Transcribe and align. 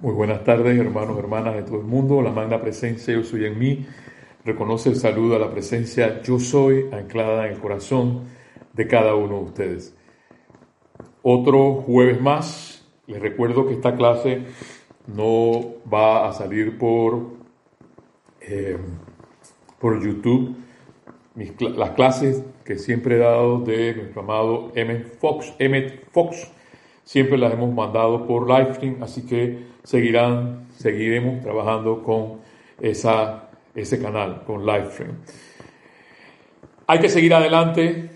Muy 0.00 0.14
buenas 0.14 0.44
tardes, 0.44 0.78
hermanos, 0.78 1.18
hermanas 1.18 1.56
de 1.56 1.64
todo 1.64 1.78
el 1.78 1.84
mundo. 1.84 2.22
La 2.22 2.30
magna 2.30 2.60
presencia 2.60 3.12
Yo 3.12 3.24
soy 3.24 3.46
en 3.46 3.58
mí. 3.58 3.84
Reconoce 4.44 4.90
el 4.90 4.94
saludo 4.94 5.34
a 5.34 5.40
la 5.40 5.50
presencia 5.50 6.22
Yo 6.22 6.38
soy 6.38 6.86
anclada 6.92 7.48
en 7.48 7.54
el 7.54 7.58
corazón 7.58 8.22
de 8.74 8.86
cada 8.86 9.16
uno 9.16 9.38
de 9.38 9.42
ustedes. 9.42 9.96
Otro 11.22 11.82
jueves 11.82 12.20
más. 12.20 12.88
Les 13.08 13.20
recuerdo 13.20 13.66
que 13.66 13.74
esta 13.74 13.96
clase 13.96 14.42
no 15.08 15.74
va 15.92 16.28
a 16.28 16.32
salir 16.32 16.78
por, 16.78 17.32
eh, 18.40 18.78
por 19.80 20.00
YouTube. 20.00 20.54
las 21.74 21.90
clases 21.90 22.44
que 22.64 22.78
siempre 22.78 23.16
he 23.16 23.18
dado 23.18 23.62
de 23.62 23.96
nuestro 23.96 24.20
amado 24.20 24.70
Emmett 24.76 25.18
Fox, 25.18 25.52
Emmett 25.58 26.08
Fox 26.12 26.52
siempre 27.08 27.38
las 27.38 27.54
hemos 27.54 27.72
mandado 27.74 28.26
por 28.26 28.46
Livestream, 28.46 29.02
así 29.02 29.24
que 29.24 29.60
seguirán, 29.82 30.66
seguiremos 30.76 31.40
trabajando 31.40 32.02
con 32.02 32.40
esa, 32.78 33.48
ese 33.74 33.98
canal, 33.98 34.42
con 34.44 34.66
Livestream. 34.66 35.16
Hay 36.86 36.98
que 36.98 37.08
seguir 37.08 37.32
adelante, 37.32 38.10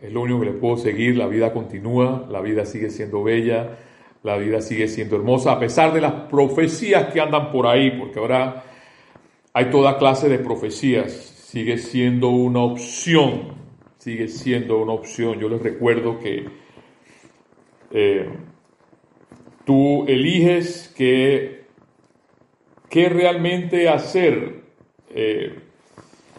es 0.00 0.12
lo 0.12 0.20
único 0.20 0.38
que 0.38 0.46
les 0.46 0.54
puedo 0.60 0.76
seguir, 0.76 1.16
la 1.16 1.26
vida 1.26 1.52
continúa, 1.52 2.24
la 2.30 2.40
vida 2.40 2.64
sigue 2.66 2.90
siendo 2.90 3.24
bella, 3.24 3.78
la 4.22 4.36
vida 4.36 4.60
sigue 4.60 4.86
siendo 4.86 5.16
hermosa, 5.16 5.50
a 5.50 5.58
pesar 5.58 5.92
de 5.92 6.02
las 6.02 6.12
profecías 6.12 7.12
que 7.12 7.20
andan 7.20 7.50
por 7.50 7.66
ahí, 7.66 7.98
porque 7.98 8.20
ahora 8.20 8.62
hay 9.54 9.70
toda 9.70 9.98
clase 9.98 10.28
de 10.28 10.38
profecías, 10.38 11.10
sigue 11.10 11.78
siendo 11.78 12.28
una 12.28 12.60
opción, 12.60 13.56
sigue 13.98 14.28
siendo 14.28 14.80
una 14.80 14.92
opción. 14.92 15.40
Yo 15.40 15.48
les 15.48 15.60
recuerdo 15.60 16.20
que 16.20 16.65
eh, 17.90 18.28
tú 19.64 20.04
eliges 20.06 20.92
qué, 20.96 21.66
qué 22.88 23.08
realmente 23.08 23.88
hacer, 23.88 24.62
eh, 25.10 25.60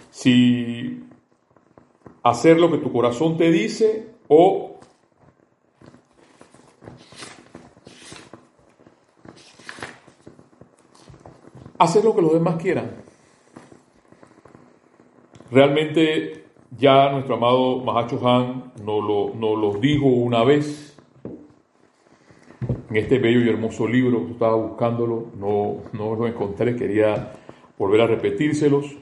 si 0.10 1.04
hacer 2.24 2.60
lo 2.60 2.72
que 2.72 2.78
tu 2.78 2.92
corazón 2.92 3.38
te 3.38 3.52
dice 3.52 4.08
o 4.28 4.80
hacer 11.78 12.04
lo 12.04 12.16
que 12.16 12.22
los 12.22 12.34
demás 12.34 12.56
quieran. 12.56 12.92
Realmente 15.52 16.46
ya 16.72 17.12
nuestro 17.12 17.36
amado 17.36 17.80
Mahacho 17.80 18.20
Han 18.28 18.74
nos 18.84 19.04
lo, 19.04 19.34
nos 19.36 19.58
lo 19.58 19.80
dijo 19.80 20.06
una 20.06 20.44
vez 20.44 20.87
este 22.98 23.20
bello 23.20 23.42
y 23.42 23.50
hermoso 23.50 23.88
libro, 23.88 24.26
yo 24.26 24.34
estaba 24.34 24.56
buscándolo, 24.56 25.32
no, 25.38 25.84
no 25.94 26.16
lo 26.16 26.28
encontré, 26.28 26.76
quería 26.76 27.34
volver 27.78 28.02
a 28.02 28.08
repetírselos, 28.08 28.96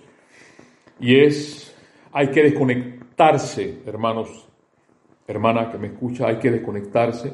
y 1.00 1.20
es, 1.20 1.76
hay 2.12 2.30
que 2.30 2.44
desconectarse, 2.44 3.82
hermanos, 3.86 4.48
hermana 5.28 5.72
que 5.72 5.78
me 5.78 5.88
escucha, 5.88 6.28
hay 6.28 6.38
que 6.38 6.52
desconectarse 6.52 7.34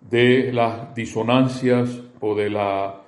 de 0.00 0.52
las 0.52 0.94
disonancias 0.94 2.02
o 2.20 2.34
de 2.34 2.50
la, 2.50 3.02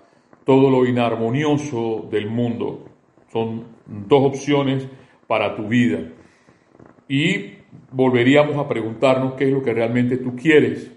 todo 0.45 0.71
lo 0.71 0.87
inarmonioso 0.87 2.07
del 2.11 2.29
mundo. 2.29 2.85
Son 3.33 3.65
dos 3.87 4.25
opciones 4.25 4.87
para 5.27 5.57
tu 5.57 5.69
vida. 5.69 6.01
Y 7.09 7.55
volveríamos 7.91 8.57
a 8.57 8.69
preguntarnos 8.69 9.35
qué 9.35 9.45
es 9.45 9.53
lo 9.53 9.63
que 9.63 9.73
realmente 9.73 10.19
tú 10.19 10.37
quieres 10.37 10.91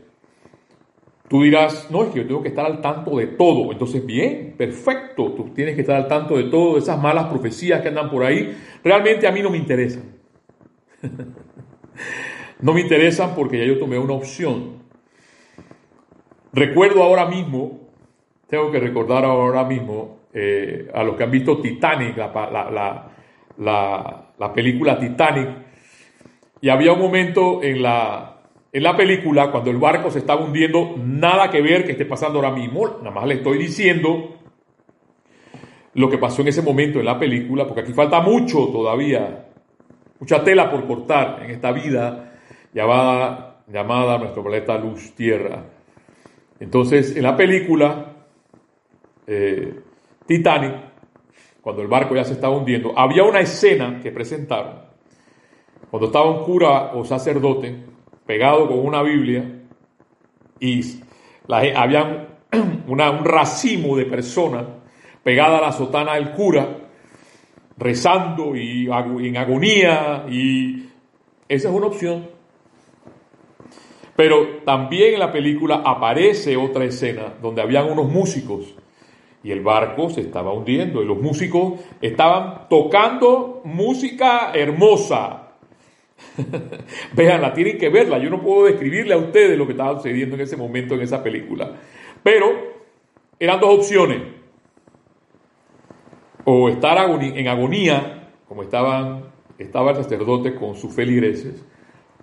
Tú 1.27 1.41
dirás, 1.41 1.89
no, 1.89 2.03
es 2.03 2.09
que 2.09 2.19
yo 2.19 2.27
tengo 2.27 2.43
que 2.43 2.49
estar 2.49 2.65
al 2.65 2.81
tanto 2.81 3.17
de 3.17 3.27
todo. 3.27 3.71
Entonces, 3.71 4.05
bien, 4.05 4.53
perfecto, 4.57 5.31
tú 5.31 5.49
tienes 5.55 5.73
que 5.73 5.81
estar 5.81 5.95
al 5.95 6.07
tanto 6.07 6.37
de 6.37 6.43
todo, 6.45 6.73
de 6.73 6.79
esas 6.79 7.01
malas 7.01 7.25
profecías 7.25 7.81
que 7.81 7.87
andan 7.87 8.11
por 8.11 8.23
ahí. 8.23 8.55
Realmente 8.83 9.27
a 9.27 9.31
mí 9.31 9.41
no 9.41 9.49
me 9.49 9.57
interesan. 9.57 10.03
no 12.61 12.73
me 12.73 12.81
interesan 12.81 13.33
porque 13.35 13.57
ya 13.57 13.65
yo 13.65 13.79
tomé 13.79 13.97
una 13.97 14.13
opción. 14.13 14.83
Recuerdo 16.53 17.01
ahora 17.01 17.25
mismo, 17.25 17.89
tengo 18.47 18.71
que 18.71 18.79
recordar 18.79 19.25
ahora 19.25 19.63
mismo 19.63 20.19
eh, 20.31 20.89
a 20.93 21.03
los 21.03 21.15
que 21.15 21.23
han 21.23 21.31
visto 21.31 21.59
Titanic, 21.59 22.17
la, 22.17 23.11
la 24.37 24.53
película 24.53 24.99
Titanic, 24.99 25.49
y 26.61 26.69
había 26.69 26.93
un 26.93 26.99
momento 26.99 27.63
en 27.63 27.81
la, 27.81 28.34
en 28.75 28.83
la 28.83 28.97
película, 28.97 29.51
cuando 29.51 29.71
el 29.71 29.77
barco 29.77 30.11
se 30.11 30.19
estaba 30.19 30.43
hundiendo, 30.43 30.95
nada 30.97 31.49
que 31.49 31.61
ver 31.61 31.85
que 31.85 31.93
esté 31.93 32.03
pasando 32.03 32.39
ahora 32.39 32.51
mismo. 32.51 32.85
Nada 32.97 33.11
más 33.11 33.25
le 33.25 33.35
estoy 33.35 33.57
diciendo 33.57 34.35
lo 35.93 36.09
que 36.09 36.17
pasó 36.17 36.41
en 36.41 36.49
ese 36.49 36.61
momento 36.61 36.99
en 36.99 37.05
la 37.05 37.17
película, 37.17 37.65
porque 37.65 37.83
aquí 37.83 37.93
falta 37.93 38.19
mucho 38.19 38.67
todavía, 38.67 39.45
mucha 40.19 40.43
tela 40.43 40.69
por 40.69 40.85
cortar 40.85 41.41
en 41.45 41.51
esta 41.51 41.71
vida 41.71 42.33
llamada, 42.73 43.61
llamada 43.67 44.17
nuestro 44.17 44.43
planeta 44.43 44.77
Luz 44.77 45.15
Tierra. 45.15 45.63
Entonces, 46.59 47.15
en 47.15 47.23
la 47.23 47.37
película 47.37 48.11
eh, 49.25 49.73
Titanic, 50.25 50.73
cuando 51.61 51.81
el 51.81 51.87
barco 51.87 52.13
ya 52.13 52.25
se 52.25 52.33
estaba 52.33 52.57
hundiendo, 52.57 52.91
había 52.99 53.23
una 53.23 53.39
escena 53.39 54.01
que 54.03 54.11
presentaron, 54.11 54.81
cuando 55.89 56.07
estaba 56.07 56.29
un 56.29 56.43
cura 56.43 56.91
o 56.93 57.05
sacerdote, 57.05 57.94
pegado 58.25 58.67
con 58.67 58.79
una 58.79 59.01
Biblia 59.01 59.43
y 60.59 60.81
había 61.49 62.27
un 62.87 62.99
racimo 62.99 63.97
de 63.97 64.05
personas 64.05 64.65
pegadas 65.23 65.61
a 65.61 65.65
la 65.65 65.71
sotana 65.71 66.15
del 66.15 66.31
cura, 66.31 66.77
rezando 67.77 68.55
y 68.55 68.87
en 68.87 69.37
agonía 69.37 70.25
y 70.29 70.85
esa 71.47 71.69
es 71.69 71.75
una 71.75 71.87
opción. 71.87 72.29
Pero 74.15 74.61
también 74.63 75.15
en 75.15 75.19
la 75.19 75.31
película 75.31 75.81
aparece 75.85 76.55
otra 76.55 76.85
escena 76.85 77.33
donde 77.41 77.61
habían 77.61 77.91
unos 77.91 78.09
músicos 78.09 78.73
y 79.43 79.51
el 79.51 79.61
barco 79.61 80.09
se 80.09 80.21
estaba 80.21 80.53
hundiendo 80.53 81.03
y 81.03 81.05
los 81.05 81.21
músicos 81.21 81.79
estaban 82.01 82.67
tocando 82.69 83.61
música 83.65 84.51
hermosa, 84.53 85.44
la 87.15 87.53
tienen 87.53 87.77
que 87.77 87.89
verla. 87.89 88.17
Yo 88.17 88.29
no 88.29 88.41
puedo 88.41 88.65
describirle 88.65 89.13
a 89.13 89.17
ustedes 89.17 89.57
lo 89.57 89.65
que 89.65 89.73
estaba 89.73 89.97
sucediendo 89.97 90.35
en 90.35 90.41
ese 90.41 90.57
momento 90.57 90.95
en 90.95 91.01
esa 91.01 91.23
película. 91.23 91.75
Pero 92.23 92.75
eran 93.39 93.59
dos 93.59 93.79
opciones. 93.79 94.21
O 96.43 96.69
estar 96.69 96.97
en 97.19 97.47
agonía, 97.47 98.29
como 98.47 98.61
estaban, 98.63 99.25
estaba 99.57 99.91
el 99.91 99.97
sacerdote 99.97 100.53
con 100.55 100.75
sus 100.75 100.93
feligreses, 100.93 101.65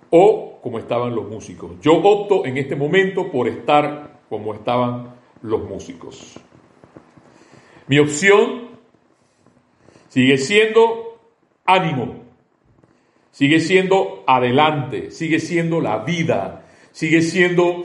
o 0.09 0.59
como 0.61 0.79
estaban 0.79 1.13
los 1.13 1.27
músicos. 1.27 1.71
Yo 1.81 1.95
opto 1.95 2.45
en 2.45 2.57
este 2.57 2.75
momento 2.75 3.29
por 3.29 3.49
estar 3.49 4.21
como 4.29 4.53
estaban 4.53 5.15
los 5.41 5.63
músicos. 5.63 6.39
Mi 7.87 7.99
opción 7.99 8.69
sigue 10.07 10.37
siendo 10.37 11.19
ánimo 11.65 12.22
sigue 13.33 13.59
siendo 13.59 14.23
adelante, 14.27 15.09
sigue 15.11 15.39
siendo 15.39 15.81
la 15.81 15.97
vida, 15.97 16.65
sigue 16.91 17.21
siendo 17.21 17.83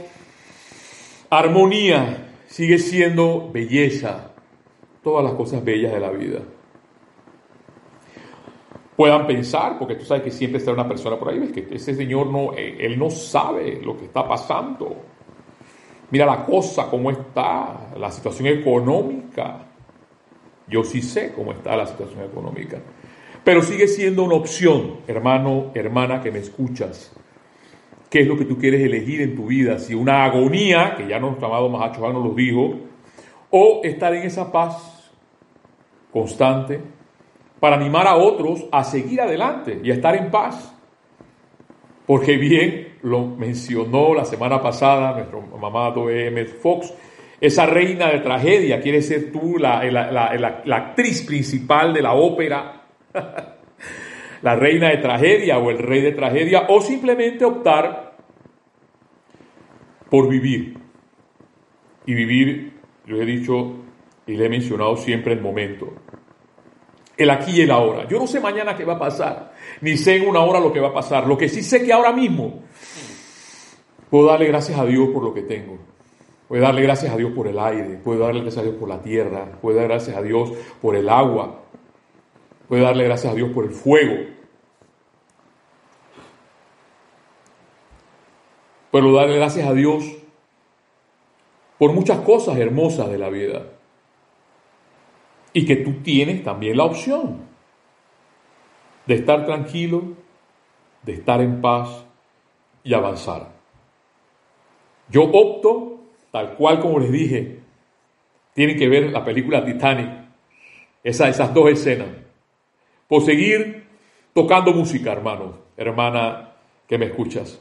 armonía, 1.30 2.34
sigue 2.46 2.78
siendo 2.78 3.50
belleza, 3.50 4.30
todas 5.02 5.24
las 5.24 5.32
cosas 5.32 5.64
bellas 5.64 5.94
de 5.94 6.00
la 6.00 6.10
vida. 6.10 6.40
Puedan 8.94 9.26
pensar, 9.26 9.78
porque 9.78 9.94
tú 9.94 10.04
sabes 10.04 10.24
que 10.24 10.30
siempre 10.30 10.58
está 10.58 10.72
una 10.72 10.86
persona 10.86 11.18
por 11.18 11.30
ahí, 11.30 11.38
ves 11.38 11.52
que 11.52 11.66
ese 11.70 11.94
señor 11.94 12.26
no, 12.26 12.52
eh, 12.54 12.76
él 12.80 12.98
no 12.98 13.08
sabe 13.08 13.80
lo 13.82 13.96
que 13.96 14.04
está 14.04 14.28
pasando. 14.28 14.96
Mira 16.10 16.26
la 16.26 16.44
cosa, 16.44 16.90
cómo 16.90 17.10
está, 17.10 17.94
la 17.96 18.10
situación 18.10 18.48
económica. 18.48 19.64
Yo 20.66 20.84
sí 20.84 21.00
sé 21.00 21.32
cómo 21.32 21.52
está 21.52 21.74
la 21.74 21.86
situación 21.86 22.24
económica. 22.24 22.78
Pero 23.48 23.62
sigue 23.62 23.88
siendo 23.88 24.24
una 24.24 24.34
opción, 24.34 24.96
hermano, 25.06 25.70
hermana, 25.72 26.20
que 26.20 26.30
me 26.30 26.38
escuchas. 26.38 27.10
¿Qué 28.10 28.20
es 28.20 28.26
lo 28.26 28.36
que 28.36 28.44
tú 28.44 28.58
quieres 28.58 28.82
elegir 28.82 29.22
en 29.22 29.34
tu 29.34 29.46
vida? 29.46 29.78
Si 29.78 29.94
una 29.94 30.26
agonía, 30.26 30.96
que 30.98 31.08
ya 31.08 31.18
nuestro 31.18 31.46
amado 31.46 31.70
Mahacho 31.70 32.12
nos 32.12 32.22
lo 32.22 32.34
dijo, 32.34 32.74
o 33.48 33.80
estar 33.84 34.14
en 34.14 34.24
esa 34.24 34.52
paz 34.52 35.10
constante 36.12 36.78
para 37.58 37.76
animar 37.76 38.06
a 38.06 38.16
otros 38.16 38.66
a 38.70 38.84
seguir 38.84 39.22
adelante 39.22 39.80
y 39.82 39.92
a 39.92 39.94
estar 39.94 40.14
en 40.14 40.30
paz. 40.30 40.76
Porque 42.06 42.36
bien 42.36 42.98
lo 43.00 43.28
mencionó 43.28 44.12
la 44.12 44.26
semana 44.26 44.60
pasada 44.60 45.14
nuestro 45.14 45.42
amado 45.56 46.10
Emmett 46.10 46.50
Fox, 46.60 46.92
esa 47.40 47.64
reina 47.64 48.10
de 48.10 48.18
tragedia, 48.18 48.78
quiere 48.82 49.00
ser 49.00 49.32
tú 49.32 49.56
la, 49.56 49.82
la 49.86 50.76
actriz 50.76 51.22
principal 51.22 51.94
de 51.94 52.02
la 52.02 52.12
ópera 52.12 52.77
la 54.42 54.56
reina 54.56 54.88
de 54.90 54.98
tragedia 54.98 55.58
o 55.58 55.70
el 55.70 55.78
rey 55.78 56.00
de 56.00 56.12
tragedia, 56.12 56.66
o 56.68 56.80
simplemente 56.80 57.44
optar 57.44 58.16
por 60.08 60.28
vivir 60.28 60.78
y 62.06 62.14
vivir 62.14 62.72
lo 63.06 63.20
he 63.20 63.26
dicho 63.26 63.74
y 64.26 64.36
le 64.36 64.46
he 64.46 64.48
mencionado 64.48 64.96
siempre 64.96 65.32
el 65.32 65.40
momento. 65.40 65.92
El 67.16 67.30
aquí 67.30 67.52
y 67.52 67.60
el 67.62 67.70
ahora. 67.70 68.06
Yo 68.06 68.18
no 68.18 68.26
sé 68.26 68.38
mañana 68.38 68.76
qué 68.76 68.84
va 68.84 68.94
a 68.94 68.98
pasar, 68.98 69.52
ni 69.80 69.96
sé 69.96 70.16
en 70.16 70.28
una 70.28 70.40
hora 70.40 70.60
lo 70.60 70.72
que 70.72 70.80
va 70.80 70.88
a 70.88 70.94
pasar. 70.94 71.26
Lo 71.26 71.36
que 71.36 71.48
sí 71.48 71.62
sé 71.62 71.84
que 71.84 71.92
ahora 71.92 72.12
mismo 72.12 72.62
puedo 74.08 74.26
darle 74.28 74.46
gracias 74.46 74.78
a 74.78 74.84
Dios 74.84 75.08
por 75.08 75.24
lo 75.24 75.34
que 75.34 75.42
tengo. 75.42 75.78
Puedo 76.46 76.62
darle 76.62 76.82
gracias 76.82 77.12
a 77.12 77.16
Dios 77.16 77.32
por 77.32 77.46
el 77.46 77.58
aire, 77.58 77.98
puedo 78.02 78.20
darle 78.20 78.40
gracias 78.40 78.64
a 78.64 78.66
Dios 78.68 78.76
por 78.76 78.88
la 78.88 79.02
tierra, 79.02 79.58
puedo 79.60 79.76
darle 79.76 79.94
gracias 79.94 80.16
a 80.16 80.22
Dios 80.22 80.50
por 80.80 80.96
el 80.96 81.08
agua, 81.10 81.64
puedo 82.68 82.84
darle 82.84 83.04
gracias 83.04 83.32
a 83.32 83.36
Dios 83.36 83.50
por 83.50 83.64
el 83.64 83.70
fuego. 83.70 84.26
Puedo 88.90 89.12
darle 89.12 89.36
gracias 89.36 89.66
a 89.66 89.74
Dios 89.74 90.04
por 91.78 91.92
muchas 91.92 92.20
cosas 92.20 92.58
hermosas 92.58 93.10
de 93.10 93.18
la 93.18 93.28
vida. 93.28 93.66
Y 95.52 95.64
que 95.64 95.76
tú 95.76 96.02
tienes 96.02 96.42
también 96.42 96.76
la 96.76 96.84
opción 96.84 97.48
de 99.06 99.14
estar 99.14 99.46
tranquilo, 99.46 100.02
de 101.02 101.14
estar 101.14 101.40
en 101.40 101.60
paz 101.60 102.04
y 102.84 102.92
avanzar. 102.92 103.48
Yo 105.08 105.22
opto, 105.24 106.00
tal 106.30 106.54
cual 106.54 106.80
como 106.80 106.98
les 106.98 107.10
dije, 107.10 107.60
tienen 108.52 108.76
que 108.78 108.88
ver 108.88 109.10
la 109.10 109.24
película 109.24 109.64
Titanic, 109.64 110.10
esas 111.02 111.54
dos 111.54 111.70
escenas, 111.70 112.08
por 113.08 113.24
seguir 113.24 113.86
tocando 114.34 114.72
música, 114.72 115.10
hermano, 115.12 115.54
hermana 115.76 116.52
que 116.86 116.98
me 116.98 117.06
escuchas. 117.06 117.60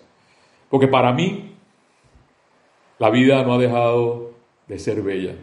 Porque 0.70 0.88
para 0.88 1.14
mí 1.14 1.56
la 3.00 3.10
vida 3.10 3.44
no 3.44 3.54
ha 3.54 3.58
dejado 3.58 4.34
de 4.68 4.78
ser 4.78 5.02
bella. 5.02 5.36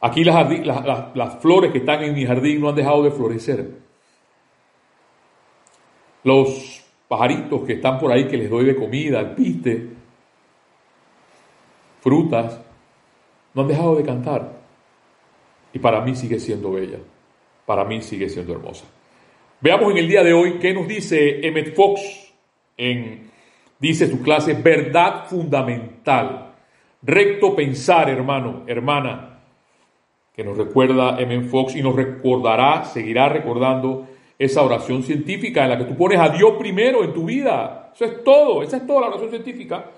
Aquí 0.00 0.22
las, 0.22 0.46
las, 1.14 1.36
flores 1.40 1.72
que 1.72 1.78
están 1.78 2.04
en 2.04 2.14
mi 2.14 2.26
jardín 2.26 2.60
no 2.60 2.68
han 2.68 2.74
dejado 2.74 3.02
de 3.02 3.10
florecer. 3.10 3.70
Los 6.22 6.84
pajaritos 7.08 7.62
que 7.62 7.74
están 7.74 7.98
por 7.98 8.12
ahí 8.12 8.28
que 8.28 8.36
les 8.36 8.50
doy 8.50 8.66
de 8.66 8.76
comida, 8.76 9.20
alpiste, 9.20 9.88
frutas, 12.00 12.60
no 13.54 13.62
han 13.62 13.68
dejado 13.68 13.96
de 13.96 14.02
cantar. 14.02 14.60
Y 15.72 15.78
para 15.78 16.02
mí 16.02 16.14
sigue 16.14 16.38
siendo 16.38 16.72
bella. 16.72 16.98
Para 17.66 17.84
mí 17.84 18.02
sigue 18.02 18.28
siendo 18.28 18.52
hermosa. 18.52 18.84
Veamos 19.60 19.92
en 19.92 19.98
el 19.98 20.08
día 20.08 20.22
de 20.22 20.32
hoy 20.32 20.58
qué 20.58 20.74
nos 20.74 20.86
dice 20.86 21.46
Emmett 21.46 21.74
Fox 21.74 22.32
en 22.76 23.30
dice 23.78 24.06
su 24.06 24.22
clase, 24.22 24.54
verdad 24.54 25.26
fundamental. 25.26 26.54
Recto 27.02 27.54
pensar, 27.54 28.08
hermano, 28.08 28.62
hermana, 28.66 29.40
que 30.34 30.42
nos 30.42 30.56
recuerda 30.56 31.20
M. 31.20 31.42
Fox 31.42 31.76
y 31.76 31.82
nos 31.82 31.94
recordará, 31.94 32.84
seguirá 32.84 33.28
recordando 33.28 34.08
esa 34.38 34.62
oración 34.62 35.02
científica 35.02 35.64
en 35.64 35.70
la 35.70 35.78
que 35.78 35.84
tú 35.84 35.96
pones 35.96 36.18
a 36.18 36.30
Dios 36.30 36.54
primero 36.58 37.04
en 37.04 37.12
tu 37.12 37.24
vida. 37.26 37.92
Eso 37.94 38.06
es 38.06 38.24
todo, 38.24 38.62
esa 38.62 38.78
es 38.78 38.86
toda 38.86 39.02
la 39.02 39.08
oración 39.08 39.30
científica. 39.30 39.90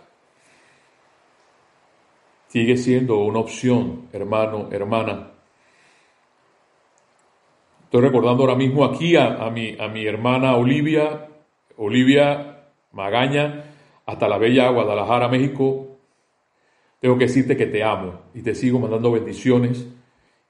Sigue 2.49 2.77
siendo 2.77 3.19
una 3.19 3.39
opción, 3.39 4.09
hermano, 4.13 4.69
hermana. 4.73 5.31
Estoy 7.87 8.01
recordando 8.01 8.43
ahora 8.43 8.57
mismo 8.57 8.85
aquí 8.85 9.15
a, 9.15 9.49
mi, 9.55 9.77
a 9.79 9.87
mi 9.87 10.05
hermana 10.05 10.57
Olivia, 10.57 11.29
Olivia 11.77 12.65
Magaña, 12.91 13.63
hasta 14.05 14.27
la 14.27 14.39
bella 14.39 14.71
Guadalajara, 14.71 15.29
México, 15.29 15.97
tengo 16.99 17.17
que 17.17 17.27
decirte 17.27 17.57
que 17.57 17.67
te 17.67 17.85
amo 17.85 18.23
y 18.35 18.43
te 18.43 18.57
sigo 18.57 18.81
mandando 18.81 19.13
bendiciones 19.13 19.87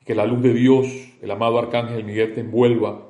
y 0.01 0.05
que 0.07 0.15
la 0.15 0.25
luz 0.25 0.41
de 0.41 0.55
Dios, 0.55 0.87
el 1.21 1.31
amado 1.31 1.59
Arcángel 1.59 2.05
Miguel, 2.05 2.33
te 2.33 2.41
envuelva 2.41 3.03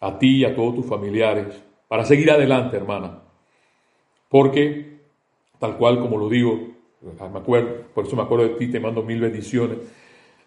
a 0.00 0.18
ti 0.18 0.38
y 0.38 0.44
a 0.46 0.54
todos 0.54 0.76
tus 0.76 0.86
familiares 0.86 1.62
para 1.88 2.06
seguir 2.06 2.30
adelante, 2.30 2.78
hermana. 2.78 3.18
Porque, 4.30 4.96
tal 5.58 5.76
cual 5.76 6.00
como 6.00 6.16
lo 6.16 6.30
digo, 6.30 6.68
me 7.02 7.38
acuerdo, 7.38 7.82
por 7.92 8.06
eso 8.06 8.16
me 8.16 8.22
acuerdo 8.22 8.44
de 8.48 8.54
ti, 8.54 8.68
te 8.68 8.80
mando 8.80 9.02
mil 9.02 9.20
bendiciones, 9.20 9.76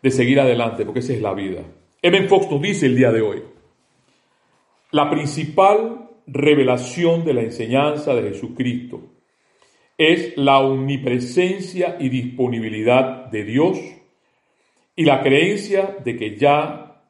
de 0.02 0.10
seguir 0.10 0.40
adelante, 0.40 0.86
porque 0.86 1.02
esa 1.02 1.14
es 1.14 1.22
la 1.22 1.36
vida. 1.36 1.62
Evan 2.06 2.28
Fox 2.28 2.52
nos 2.52 2.62
dice 2.62 2.86
el 2.88 2.98
día 2.98 3.14
de 3.14 3.22
hoy, 3.22 3.42
la 4.92 5.10
principal 5.10 6.10
revelación 6.28 7.24
de 7.24 7.34
la 7.34 7.44
enseñanza 7.44 8.14
de 8.14 8.30
Jesucristo. 8.32 9.14
Es 9.98 10.36
la 10.36 10.60
omnipresencia 10.60 11.96
y 12.02 12.10
disponibilidad 12.10 13.28
de 13.28 13.46
Dios 13.46 13.80
y 14.98 15.06
la 15.06 15.22
creencia 15.22 15.96
de 16.04 16.18
que 16.18 16.36
ya 16.36 17.02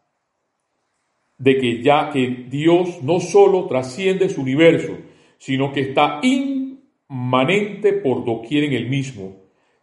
de 1.39 1.57
que 1.57 1.81
ya 1.81 2.11
que 2.11 2.45
Dios 2.47 3.01
no 3.01 3.19
solo 3.19 3.65
trasciende 3.65 4.29
su 4.29 4.41
universo, 4.41 4.95
sino 5.39 5.73
que 5.73 5.81
está 5.81 6.19
inmanente 6.21 7.93
por 7.93 8.23
doquier 8.23 8.65
en 8.65 8.73
el 8.73 8.87
mismo, 8.87 9.37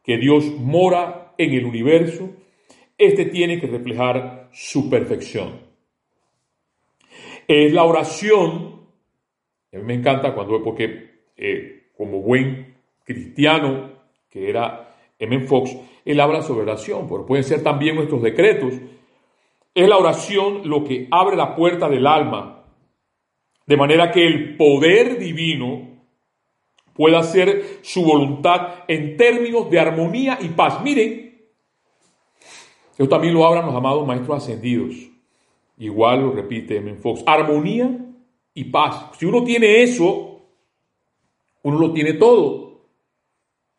que 0.05 0.19
Dios 0.19 0.45
mora 0.57 1.35
en 1.37 1.53
el 1.53 1.65
universo, 1.65 2.31
este 2.97 3.25
tiene 3.25 3.59
que 3.59 3.67
reflejar 3.67 4.40
su 4.53 4.91
perfección. 4.91 5.61
Es 7.47 7.73
la 7.73 7.85
oración 7.85 8.81
a 9.73 9.77
mí 9.77 9.85
me 9.85 9.95
encanta 9.95 10.35
cuando, 10.35 10.63
porque 10.63 11.11
eh, 11.37 11.91
como 11.97 12.21
buen 12.21 12.75
cristiano 13.05 13.91
que 14.29 14.49
era 14.49 14.97
M. 15.19 15.41
Fox, 15.47 15.77
él 16.05 16.21
habla 16.21 16.43
sobre 16.43 16.63
oración, 16.63 17.07
pero 17.09 17.27
pueden 17.27 17.45
ser 17.45 17.63
también 17.63 17.97
nuestros 17.97 18.23
decretos. 18.23 18.75
Es 19.75 19.89
la 19.89 19.97
oración 19.97 20.69
lo 20.69 20.83
que 20.85 21.07
abre 21.11 21.37
la 21.37 21.55
puerta 21.55 21.89
del 21.89 22.07
alma, 22.07 22.65
de 23.67 23.77
manera 23.77 24.11
que 24.11 24.27
el 24.27 24.57
poder 24.57 25.19
divino 25.19 25.89
pueda 26.95 27.21
hacer 27.21 27.79
su 27.83 28.05
voluntad 28.05 28.85
en 28.89 29.17
términos 29.17 29.71
de 29.71 29.79
armonía 29.79 30.39
y 30.41 30.49
paz. 30.49 30.83
Miren, 30.83 31.30
eso 33.01 33.09
también 33.09 33.33
lo 33.33 33.47
hablan 33.47 33.65
los 33.65 33.75
amados 33.75 34.07
maestros 34.07 34.37
ascendidos. 34.37 34.95
Igual 35.79 36.21
lo 36.21 36.33
repite 36.33 36.77
M. 36.77 36.97
Fox. 36.97 37.23
Armonía 37.25 37.99
y 38.53 38.65
paz. 38.65 39.13
Si 39.19 39.25
uno 39.25 39.43
tiene 39.43 39.83
eso, 39.83 40.43
uno 41.63 41.79
lo 41.79 41.95
tiene 41.95 42.13
todo. 42.13 42.83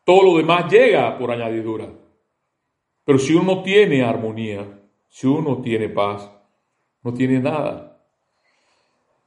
Todo 0.04 0.24
lo 0.24 0.38
demás 0.38 0.72
llega 0.74 1.20
por 1.20 1.30
añadidura. 1.30 1.88
Pero 3.06 3.20
si 3.20 3.36
uno 3.36 3.58
no 3.58 3.62
tiene 3.62 4.02
armonía, 4.02 4.66
si 5.08 5.28
uno 5.28 5.52
no 5.52 5.62
tiene 5.62 5.88
paz, 5.90 6.28
no 7.04 7.14
tiene 7.14 7.40
nada. 7.40 8.04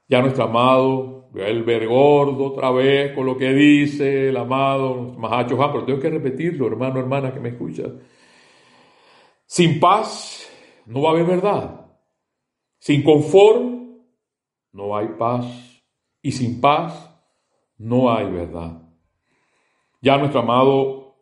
Ya 0.08 0.20
nuestro 0.22 0.42
amado, 0.42 1.28
voy 1.30 1.42
el 1.42 1.62
ver 1.62 1.86
gordo 1.86 2.46
otra 2.46 2.72
vez 2.72 3.12
con 3.14 3.26
lo 3.26 3.36
que 3.36 3.52
dice 3.52 4.30
el 4.30 4.36
amado 4.38 5.14
Mahacho 5.16 5.62
Han, 5.62 5.70
pero 5.70 5.84
tengo 5.84 6.00
que 6.00 6.10
repetirlo, 6.10 6.66
hermano, 6.66 6.98
hermana 6.98 7.32
que 7.32 7.38
me 7.38 7.50
escuchas. 7.50 7.92
Sin 9.46 9.80
paz 9.80 10.50
no 10.86 11.02
va 11.02 11.10
a 11.10 11.12
haber 11.12 11.26
verdad. 11.26 11.86
Sin 12.78 13.02
confort 13.02 13.62
no 14.72 14.96
hay 14.96 15.08
paz. 15.18 15.82
Y 16.20 16.32
sin 16.32 16.60
paz 16.60 17.10
no 17.78 18.12
hay 18.12 18.30
verdad. 18.30 18.82
Ya 20.00 20.18
nuestro 20.18 20.40
amado, 20.40 21.16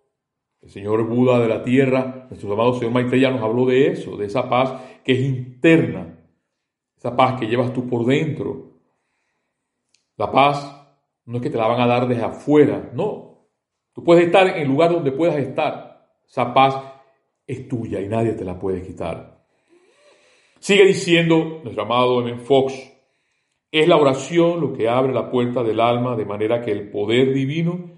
el 0.61 0.71
Señor 0.71 1.07
Buda 1.07 1.38
de 1.38 1.49
la 1.49 1.62
tierra, 1.62 2.26
nuestro 2.29 2.52
amado 2.52 2.75
Señor 2.75 2.93
Maitreya 2.93 3.31
nos 3.31 3.43
habló 3.43 3.67
de 3.67 3.88
eso, 3.88 4.17
de 4.17 4.26
esa 4.26 4.49
paz 4.49 4.75
que 5.05 5.12
es 5.12 5.21
interna, 5.21 6.19
esa 6.97 7.17
paz 7.17 7.38
que 7.38 7.47
llevas 7.47 7.73
tú 7.73 7.88
por 7.88 8.05
dentro. 8.05 8.81
La 10.17 10.31
paz 10.31 10.83
no 11.25 11.37
es 11.37 11.43
que 11.43 11.50
te 11.50 11.59
la 11.59 11.67
van 11.67 11.81
a 11.81 11.87
dar 11.87 12.07
desde 12.07 12.25
afuera, 12.25 12.91
no. 12.93 13.49
Tú 13.93 14.02
puedes 14.02 14.26
estar 14.26 14.47
en 14.49 14.62
el 14.62 14.69
lugar 14.69 14.93
donde 14.93 15.12
puedas 15.12 15.37
estar. 15.37 16.09
Esa 16.26 16.52
paz 16.55 16.76
es 17.53 17.69
tuya 17.69 18.01
y 18.01 18.09
nadie 18.09 18.33
te 18.33 18.45
la 18.45 18.59
puede 18.59 18.83
quitar. 18.83 19.45
Sigue 20.59 20.87
diciendo 20.87 21.61
nuestro 21.63 21.83
amado 21.83 22.21
M. 22.21 22.39
Fox, 22.39 22.75
es 23.71 23.89
la 23.89 23.97
oración 23.97 24.61
lo 24.61 24.73
que 24.73 24.89
abre 24.89 25.13
la 25.13 25.31
puerta 25.31 25.63
del 25.63 25.81
alma 25.81 26.15
de 26.15 26.25
manera 26.25 26.61
que 26.61 26.73
el 26.73 26.91
poder 26.91 27.33
divino 27.33 27.91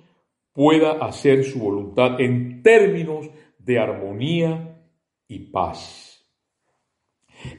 pueda 0.53 0.93
hacer 1.05 1.45
su 1.45 1.59
voluntad 1.59 2.21
en 2.21 2.63
términos 2.63 3.29
de 3.59 3.79
armonía 3.79 4.79
y 5.27 5.51
paz. 5.51 6.25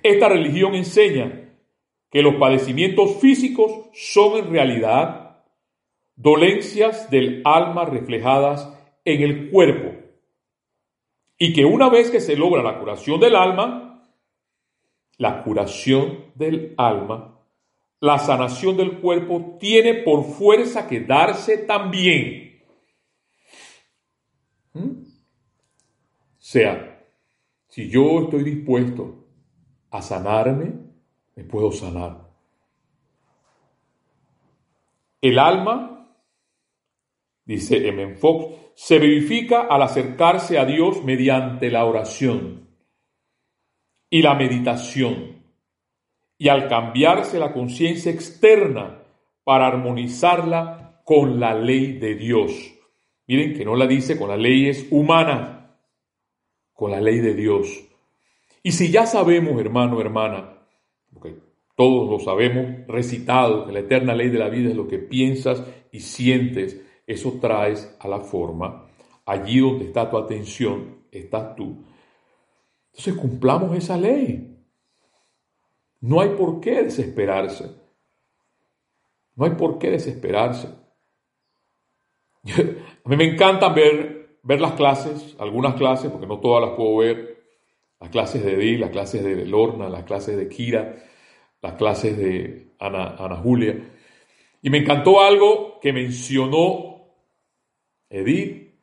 Esta 0.01 0.29
religión 0.29 0.75
enseña 0.75 1.51
que 2.09 2.21
los 2.21 2.35
padecimientos 2.35 3.17
físicos 3.17 3.89
son 3.93 4.39
en 4.39 4.49
realidad 4.51 5.43
dolencias 6.15 7.09
del 7.09 7.41
alma 7.43 7.85
reflejadas 7.85 8.73
en 9.03 9.21
el 9.21 9.49
cuerpo 9.51 9.94
y 11.37 11.53
que 11.53 11.65
una 11.65 11.89
vez 11.89 12.09
que 12.09 12.21
se 12.21 12.35
logra 12.35 12.63
la 12.63 12.79
curación 12.79 13.19
del 13.19 13.35
alma, 13.35 14.03
la 15.17 15.43
curación 15.43 16.31
del 16.35 16.73
alma 16.77 17.35
la 18.05 18.19
sanación 18.19 18.77
del 18.77 18.99
cuerpo 18.99 19.57
tiene 19.59 19.95
por 19.95 20.23
fuerza 20.25 20.87
que 20.87 20.99
darse 20.99 21.57
también. 21.59 22.61
¿Mm? 24.73 25.05
sea, 26.37 27.03
si 27.67 27.89
yo 27.89 28.19
estoy 28.21 28.43
dispuesto 28.43 29.25
a 29.89 30.01
sanarme, 30.01 30.73
me 31.35 31.43
puedo 31.45 31.71
sanar. 31.71 32.29
El 35.21 35.39
alma, 35.39 35.94
dice 37.45 37.87
M. 37.87 38.15
Fox, 38.15 38.55
se 38.75 38.99
vivifica 38.99 39.61
al 39.61 39.81
acercarse 39.81 40.59
a 40.59 40.65
Dios 40.65 41.03
mediante 41.03 41.69
la 41.69 41.85
oración 41.85 42.67
y 44.09 44.21
la 44.21 44.35
meditación 44.35 45.43
y 46.37 46.49
al 46.49 46.67
cambiarse 46.67 47.39
la 47.39 47.53
conciencia 47.53 48.11
externa 48.11 49.01
para 49.43 49.67
armonizarla 49.67 51.01
con 51.05 51.39
la 51.39 51.53
ley 51.53 51.93
de 51.93 52.15
Dios. 52.15 52.51
Miren 53.27 53.53
que 53.53 53.63
no 53.63 53.75
la 53.75 53.87
dice 53.87 54.17
con 54.17 54.29
las 54.29 54.39
leyes 54.39 54.87
humanas, 54.91 55.65
con 56.73 56.91
la 56.91 56.99
ley 56.99 57.19
de 57.19 57.33
Dios. 57.33 57.85
Y 58.61 58.71
si 58.71 58.91
ya 58.91 59.05
sabemos, 59.05 59.59
hermano, 59.59 60.01
hermana, 60.01 60.59
porque 61.13 61.35
todos 61.75 62.09
lo 62.09 62.19
sabemos, 62.19 62.87
recitado, 62.87 63.65
que 63.65 63.71
la 63.71 63.79
eterna 63.79 64.13
ley 64.13 64.29
de 64.29 64.39
la 64.39 64.49
vida 64.49 64.69
es 64.69 64.75
lo 64.75 64.87
que 64.87 64.99
piensas 64.99 65.63
y 65.91 66.01
sientes, 66.01 66.84
eso 67.07 67.37
traes 67.39 67.95
a 67.99 68.07
la 68.07 68.19
forma. 68.19 68.87
Allí 69.25 69.59
donde 69.59 69.85
está 69.85 70.09
tu 70.09 70.17
atención, 70.17 71.03
estás 71.11 71.55
tú. 71.55 71.83
Entonces 72.91 73.15
cumplamos 73.15 73.75
esa 73.75 73.97
ley. 73.97 74.57
No 76.01 76.21
hay 76.21 76.29
por 76.29 76.59
qué 76.59 76.83
desesperarse. 76.83 77.71
No 79.35 79.45
hay 79.45 79.51
por 79.51 79.77
qué 79.77 79.91
desesperarse. 79.91 80.69
A 83.05 83.09
mí 83.09 83.17
me 83.17 83.25
encanta 83.25 83.69
ver, 83.69 84.37
ver 84.43 84.61
las 84.61 84.73
clases, 84.73 85.35
algunas 85.39 85.75
clases, 85.75 86.11
porque 86.11 86.27
no 86.27 86.39
todas 86.39 86.67
las 86.67 86.75
puedo 86.75 86.97
ver. 86.97 87.35
Las 87.99 88.09
clases 88.09 88.43
de 88.43 88.53
Edith, 88.53 88.79
las 88.79 88.91
clases 88.91 89.23
de 89.23 89.45
Lorna, 89.45 89.89
las 89.89 90.03
clases 90.03 90.37
de 90.37 90.47
Kira, 90.47 90.95
las 91.61 91.73
clases 91.73 92.17
de 92.17 92.75
Ana, 92.79 93.15
Ana 93.17 93.37
Julia. 93.37 93.75
Y 94.61 94.69
me 94.69 94.79
encantó 94.79 95.21
algo 95.21 95.79
que 95.79 95.91
mencionó 95.93 96.94
Edith 98.15 98.73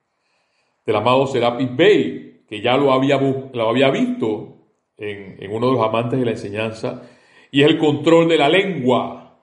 del 0.84 0.96
amado 0.96 1.26
Serapis 1.26 1.74
Bey, 1.74 2.42
que 2.48 2.60
ya 2.60 2.76
lo 2.76 2.92
había, 2.92 3.18
lo 3.18 3.68
había 3.68 3.90
visto 3.90 4.56
en, 4.96 5.42
en 5.42 5.50
uno 5.52 5.68
de 5.68 5.72
los 5.72 5.82
amantes 5.82 6.18
de 6.18 6.24
la 6.24 6.32
enseñanza, 6.32 7.02
y 7.50 7.62
es 7.62 7.68
el 7.68 7.78
control 7.78 8.28
de 8.28 8.38
la 8.38 8.48
lengua. 8.48 9.38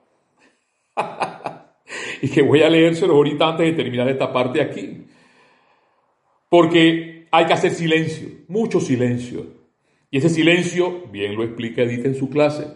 y 2.22 2.28
que 2.28 2.42
voy 2.42 2.62
a 2.62 2.68
leérselo 2.68 3.14
ahorita 3.14 3.48
antes 3.48 3.66
de 3.66 3.82
terminar 3.82 4.08
esta 4.08 4.32
parte 4.32 4.60
aquí. 4.60 5.06
Porque 6.48 7.26
hay 7.30 7.46
que 7.46 7.52
hacer 7.52 7.70
silencio, 7.70 8.28
mucho 8.48 8.80
silencio. 8.80 9.46
Y 10.10 10.18
ese 10.18 10.28
silencio, 10.28 11.06
bien 11.10 11.36
lo 11.36 11.44
explica 11.44 11.82
Edith 11.82 12.04
en 12.04 12.16
su 12.16 12.28
clase, 12.28 12.66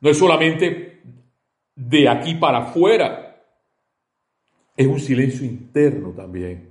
no 0.00 0.10
es 0.10 0.18
solamente 0.18 1.00
de 1.74 2.08
aquí 2.08 2.34
para 2.34 2.58
afuera, 2.58 3.25
es 4.76 4.86
un 4.86 5.00
silencio 5.00 5.46
interno 5.46 6.10
también. 6.10 6.70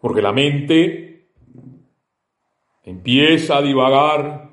Porque 0.00 0.22
la 0.22 0.32
mente 0.32 1.28
empieza 2.84 3.58
a 3.58 3.62
divagar, 3.62 4.48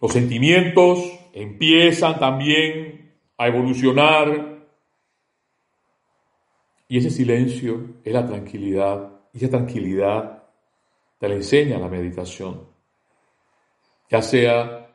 los 0.00 0.12
sentimientos 0.12 0.98
empiezan 1.32 2.18
también 2.18 3.14
a 3.38 3.48
evolucionar. 3.48 4.66
Y 6.88 6.98
ese 6.98 7.10
silencio 7.10 8.00
es 8.04 8.12
la 8.12 8.26
tranquilidad. 8.26 9.20
Y 9.32 9.38
esa 9.38 9.50
tranquilidad 9.50 10.42
te 11.18 11.28
la 11.28 11.34
enseña 11.34 11.78
la 11.78 11.88
meditación, 11.88 12.66
ya 14.08 14.22
sea 14.22 14.90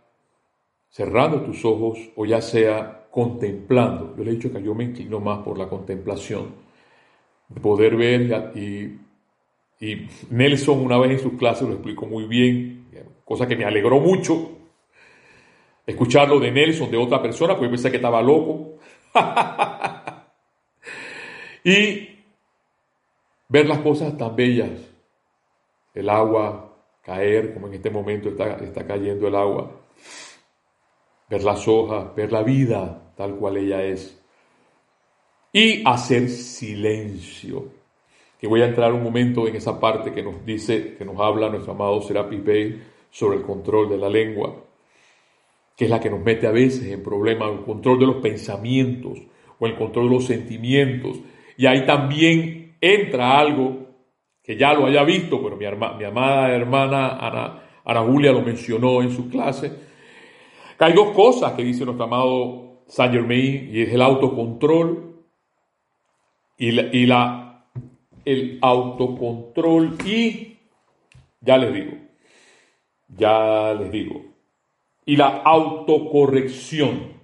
cerrando 0.89 1.41
tus 1.43 1.63
ojos 1.63 1.99
o 2.15 2.25
ya 2.25 2.41
sea 2.41 3.04
contemplando. 3.15 4.13
Yo 4.17 4.25
le 4.25 4.31
he 4.31 4.33
dicho 4.33 4.51
que 4.51 4.61
yo 4.61 4.75
me 4.75 4.83
inclino 4.83 5.21
más 5.21 5.39
por 5.39 5.57
la 5.57 5.69
contemplación, 5.69 6.53
de 7.47 7.61
poder 7.61 7.95
ver 7.95 8.51
y, 8.55 8.99
y 9.79 10.07
Nelson 10.31 10.81
una 10.81 10.97
vez 10.97 11.11
en 11.11 11.19
sus 11.19 11.39
clases 11.39 11.65
lo 11.65 11.75
explicó 11.75 12.07
muy 12.07 12.27
bien, 12.27 12.89
cosa 13.23 13.47
que 13.47 13.55
me 13.55 13.63
alegró 13.63 14.01
mucho, 14.01 14.57
escucharlo 15.87 16.41
de 16.41 16.51
Nelson, 16.51 16.91
de 16.91 16.97
otra 16.97 17.21
persona, 17.21 17.55
porque 17.55 17.69
pensé 17.69 17.89
que 17.89 17.95
estaba 17.95 18.21
loco. 18.21 18.79
y 21.63 22.09
ver 23.47 23.65
las 23.65 23.79
cosas 23.79 24.17
tan 24.17 24.35
bellas, 24.35 24.93
el 25.93 26.09
agua 26.09 26.69
caer, 27.01 27.53
como 27.53 27.67
en 27.67 27.75
este 27.75 27.89
momento 27.89 28.27
está, 28.27 28.57
está 28.57 28.85
cayendo 28.85 29.29
el 29.29 29.35
agua, 29.35 29.71
ver 31.29 31.43
las 31.45 31.65
hojas, 31.65 32.13
ver 32.13 32.33
la 32.33 32.43
vida 32.43 33.03
tal 33.15 33.35
cual 33.35 33.57
ella 33.57 33.83
es, 33.83 34.21
y 35.51 35.81
hacer 35.87 36.29
silencio. 36.29 37.69
Que 38.39 38.47
voy 38.47 38.61
a 38.61 38.65
entrar 38.65 38.91
un 38.93 39.01
momento 39.01 39.47
en 39.47 39.55
esa 39.55 39.79
parte 39.79 40.11
que 40.11 40.21
nos 40.21 40.45
dice, 40.45 40.95
que 40.97 41.05
nos 41.05 41.19
habla 41.19 41.49
nuestro 41.49 41.73
amado 41.73 42.01
Serapis 42.01 42.43
Bey 42.43 42.83
sobre 43.09 43.37
el 43.37 43.43
control 43.43 43.89
de 43.89 43.97
la 43.97 44.09
lengua 44.09 44.65
que 45.75 45.85
es 45.85 45.91
la 45.91 45.99
que 45.99 46.09
nos 46.09 46.21
mete 46.21 46.47
a 46.47 46.51
veces 46.51 46.85
en 46.91 47.03
problemas, 47.03 47.51
el 47.51 47.61
control 47.61 47.99
de 47.99 48.05
los 48.05 48.15
pensamientos 48.17 49.19
o 49.59 49.65
el 49.65 49.75
control 49.75 50.09
de 50.09 50.15
los 50.15 50.25
sentimientos. 50.25 51.19
Y 51.57 51.65
ahí 51.65 51.85
también 51.85 52.77
entra 52.79 53.37
algo 53.37 53.85
que 54.41 54.55
ya 54.55 54.73
lo 54.73 54.85
haya 54.85 55.03
visto, 55.03 55.41
pero 55.43 55.57
mi, 55.57 55.65
mi 55.97 56.05
amada 56.05 56.51
hermana 56.53 57.17
Ana, 57.17 57.63
Ana, 57.83 58.01
Julia 58.01 58.31
lo 58.31 58.41
mencionó 58.41 59.01
en 59.01 59.11
su 59.11 59.29
clase, 59.29 59.71
que 60.77 60.85
hay 60.85 60.93
dos 60.93 61.11
cosas 61.11 61.53
que 61.53 61.63
dice 61.63 61.83
nuestro 61.83 62.05
amado 62.05 62.74
Saint 62.87 63.13
Germain, 63.13 63.69
y 63.71 63.81
es 63.81 63.93
el 63.93 64.01
autocontrol 64.01 65.15
y, 66.57 66.79
y 66.97 67.05
la, 67.05 67.65
el 68.23 68.59
autocontrol 68.61 69.97
y, 70.05 70.57
ya 71.41 71.57
les 71.57 71.73
digo, 71.73 71.97
ya 73.09 73.73
les 73.73 73.91
digo, 73.91 74.21
y 75.05 75.15
la 75.15 75.41
autocorrección. 75.43 77.15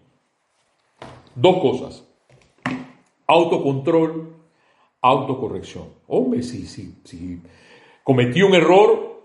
Dos 1.34 1.62
cosas. 1.62 2.08
Autocontrol, 3.26 4.36
autocorrección. 5.02 5.86
Hombre, 6.08 6.44
si, 6.44 6.68
sí, 6.68 6.96
sí. 7.04 7.40
cometí 8.04 8.42
un 8.42 8.54
error, 8.54 9.24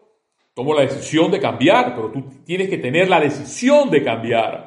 tomo 0.55 0.73
la 0.73 0.83
decisión 0.83 1.31
de 1.31 1.40
cambiar, 1.40 1.95
pero 1.95 2.11
tú 2.11 2.23
tienes 2.45 2.71
que 2.71 2.78
tener 2.78 3.09
la 3.09 3.21
decisión 3.21 3.90
de 3.90 4.02
cambiar. 4.02 4.65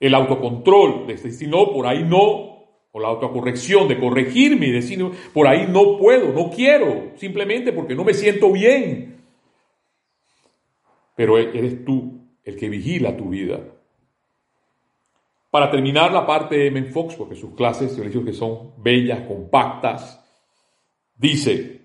El 0.00 0.14
autocontrol, 0.14 1.06
de 1.06 1.16
decir, 1.16 1.48
no, 1.48 1.72
por 1.72 1.86
ahí 1.86 2.04
no, 2.04 2.58
o 2.92 3.00
la 3.00 3.08
autocorrección, 3.08 3.88
de 3.88 3.98
corregirme 3.98 4.66
y 4.66 4.72
decir, 4.72 5.04
por 5.32 5.46
ahí 5.46 5.66
no 5.68 5.98
puedo, 5.98 6.32
no 6.32 6.50
quiero, 6.50 7.12
simplemente 7.16 7.72
porque 7.72 7.94
no 7.94 8.04
me 8.04 8.14
siento 8.14 8.52
bien. 8.52 9.22
Pero 11.16 11.38
eres 11.38 11.84
tú 11.84 12.20
el 12.44 12.56
que 12.56 12.68
vigila 12.68 13.16
tu 13.16 13.30
vida. 13.30 13.60
Para 15.50 15.70
terminar 15.70 16.12
la 16.12 16.26
parte 16.26 16.56
de 16.56 16.66
M. 16.68 16.84
Fox, 16.84 17.14
porque 17.14 17.34
sus 17.34 17.54
clases, 17.54 17.96
yo 17.96 18.04
les 18.04 18.12
digo 18.12 18.24
que 18.24 18.32
son 18.32 18.72
bellas, 18.78 19.22
compactas, 19.26 20.24
dice, 21.16 21.80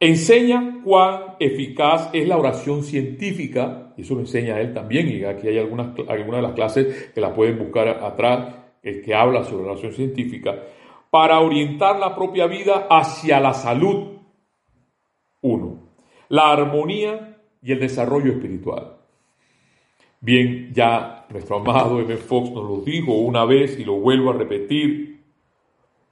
enseña 0.00 0.80
cuán 0.84 1.23
eficaz 1.38 2.10
es 2.12 2.26
la 2.26 2.36
oración 2.36 2.82
científica, 2.82 3.92
y 3.96 4.02
eso 4.02 4.14
lo 4.14 4.20
enseña 4.20 4.60
él 4.60 4.72
también, 4.72 5.08
y 5.08 5.24
aquí 5.24 5.48
hay 5.48 5.58
algunas, 5.58 5.88
algunas 6.08 6.36
de 6.36 6.42
las 6.42 6.52
clases 6.52 7.10
que 7.14 7.20
la 7.20 7.32
pueden 7.32 7.58
buscar 7.58 7.88
atrás, 7.88 8.54
que 8.82 9.14
habla 9.14 9.44
sobre 9.44 9.64
la 9.64 9.72
oración 9.72 9.92
científica, 9.92 10.54
para 11.10 11.40
orientar 11.40 11.98
la 11.98 12.14
propia 12.14 12.46
vida 12.46 12.86
hacia 12.90 13.40
la 13.40 13.54
salud. 13.54 14.18
Uno, 15.42 15.78
la 16.28 16.52
armonía 16.52 17.38
y 17.62 17.72
el 17.72 17.80
desarrollo 17.80 18.32
espiritual. 18.32 18.96
Bien, 20.20 20.72
ya 20.72 21.26
nuestro 21.30 21.56
amado 21.56 22.00
M. 22.00 22.16
Fox 22.16 22.50
nos 22.50 22.64
lo 22.64 22.80
dijo 22.80 23.12
una 23.12 23.44
vez 23.44 23.78
y 23.78 23.84
lo 23.84 24.00
vuelvo 24.00 24.30
a 24.30 24.34
repetir. 24.34 25.22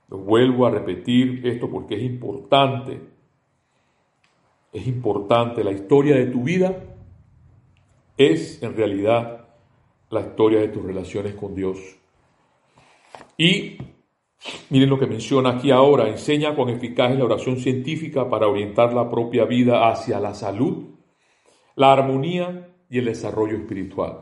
Lo 0.08 0.18
vuelvo 0.18 0.66
a 0.66 0.70
repetir 0.70 1.40
esto 1.46 1.70
porque 1.70 1.94
es 1.94 2.02
importante. 2.02 3.00
Es 4.72 4.86
importante. 4.86 5.62
La 5.62 5.72
historia 5.72 6.16
de 6.16 6.26
tu 6.26 6.42
vida 6.42 6.74
es 8.16 8.62
en 8.62 8.74
realidad 8.76 9.46
la 10.10 10.20
historia 10.20 10.60
de 10.60 10.68
tus 10.68 10.82
relaciones 10.84 11.34
con 11.34 11.54
Dios. 11.54 11.78
Y 13.36 13.78
miren 14.70 14.90
lo 14.90 14.98
que 14.98 15.06
menciona 15.06 15.50
aquí 15.50 15.70
ahora. 15.70 16.08
Enseña 16.08 16.54
con 16.54 16.68
eficaz 16.68 17.16
la 17.16 17.24
oración 17.24 17.58
científica 17.58 18.28
para 18.28 18.48
orientar 18.48 18.92
la 18.92 19.10
propia 19.10 19.44
vida 19.44 19.88
hacia 19.88 20.20
la 20.20 20.34
salud, 20.34 20.84
la 21.76 21.92
armonía 21.92 22.68
y 22.88 22.98
el 22.98 23.06
desarrollo 23.06 23.56
espiritual. 23.56 24.20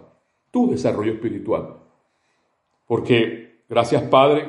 Tu 0.51 0.71
desarrollo 0.71 1.13
espiritual. 1.13 1.77
Porque 2.87 3.63
gracias 3.69 4.03
Padre, 4.05 4.49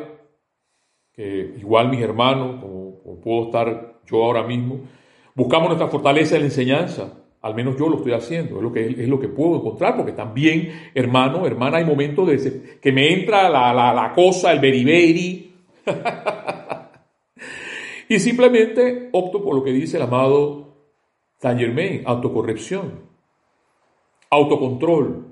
que 1.13 1.55
igual 1.59 1.89
mis 1.89 2.01
hermanos, 2.01 2.61
como, 2.61 3.21
puedo 3.21 3.45
estar 3.45 3.99
yo 4.05 4.23
ahora 4.23 4.43
mismo, 4.43 4.79
buscamos 5.35 5.69
nuestra 5.69 5.87
fortaleza 5.87 6.35
en 6.35 6.41
la 6.41 6.47
enseñanza. 6.47 7.13
Al 7.41 7.55
menos 7.55 7.75
yo 7.77 7.89
lo 7.89 7.97
estoy 7.97 8.13
haciendo, 8.13 8.57
es 8.57 8.61
lo 8.61 8.71
que, 8.71 8.85
es 8.85 9.07
lo 9.07 9.19
que 9.19 9.27
puedo 9.27 9.55
encontrar, 9.55 9.97
porque 9.97 10.11
también, 10.11 10.91
hermano, 10.93 11.47
hermana, 11.47 11.77
hay 11.77 11.85
momentos 11.85 12.29
que 12.79 12.91
me 12.91 13.13
entra 13.13 13.49
la, 13.49 13.73
la, 13.73 14.13
cosa, 14.13 14.51
el 14.51 14.59
beriberi, 14.59 15.51
y 18.09 18.19
simplemente 18.19 19.09
opto 19.11 19.43
por 19.43 19.55
lo 19.55 19.63
que 19.63 19.71
dice 19.71 19.97
el 19.97 20.03
amado 20.03 20.75
Saint 21.39 21.59
Germain, 21.59 22.03
autocorrección, 22.05 22.99
autocontrol. 24.29 25.25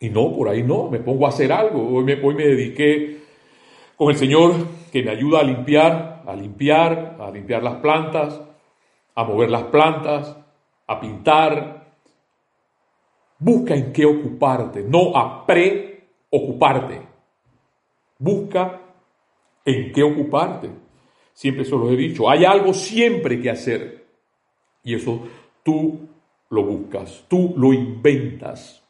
Y 0.00 0.10
no, 0.10 0.36
por 0.36 0.50
ahí 0.50 0.62
no, 0.62 0.90
me 0.90 1.00
pongo 1.00 1.24
a 1.24 1.30
hacer 1.30 1.50
algo. 1.50 1.96
Hoy 1.96 2.04
me 2.04 2.44
dediqué 2.44 3.20
con 3.96 4.10
el 4.10 4.16
Señor 4.16 4.54
que 4.92 5.02
me 5.02 5.10
ayuda 5.10 5.40
a 5.40 5.44
limpiar, 5.44 6.17
a 6.28 6.36
limpiar, 6.36 7.16
a 7.18 7.30
limpiar 7.30 7.62
las 7.62 7.76
plantas, 7.76 8.38
a 9.14 9.24
mover 9.24 9.50
las 9.50 9.64
plantas, 9.64 10.36
a 10.86 11.00
pintar. 11.00 11.94
Busca 13.38 13.74
en 13.74 13.92
qué 13.92 14.04
ocuparte, 14.04 14.82
no 14.82 15.16
a 15.16 15.46
preocuparte. 15.46 17.00
Busca 18.18 18.80
en 19.64 19.92
qué 19.92 20.02
ocuparte. 20.02 20.70
Siempre 21.32 21.64
se 21.64 21.70
lo 21.70 21.90
he 21.90 21.96
dicho, 21.96 22.28
hay 22.28 22.44
algo 22.44 22.74
siempre 22.74 23.40
que 23.40 23.50
hacer. 23.50 24.06
Y 24.84 24.94
eso 24.96 25.26
tú 25.62 26.08
lo 26.50 26.62
buscas, 26.62 27.24
tú 27.28 27.54
lo 27.56 27.72
inventas. 27.72 28.84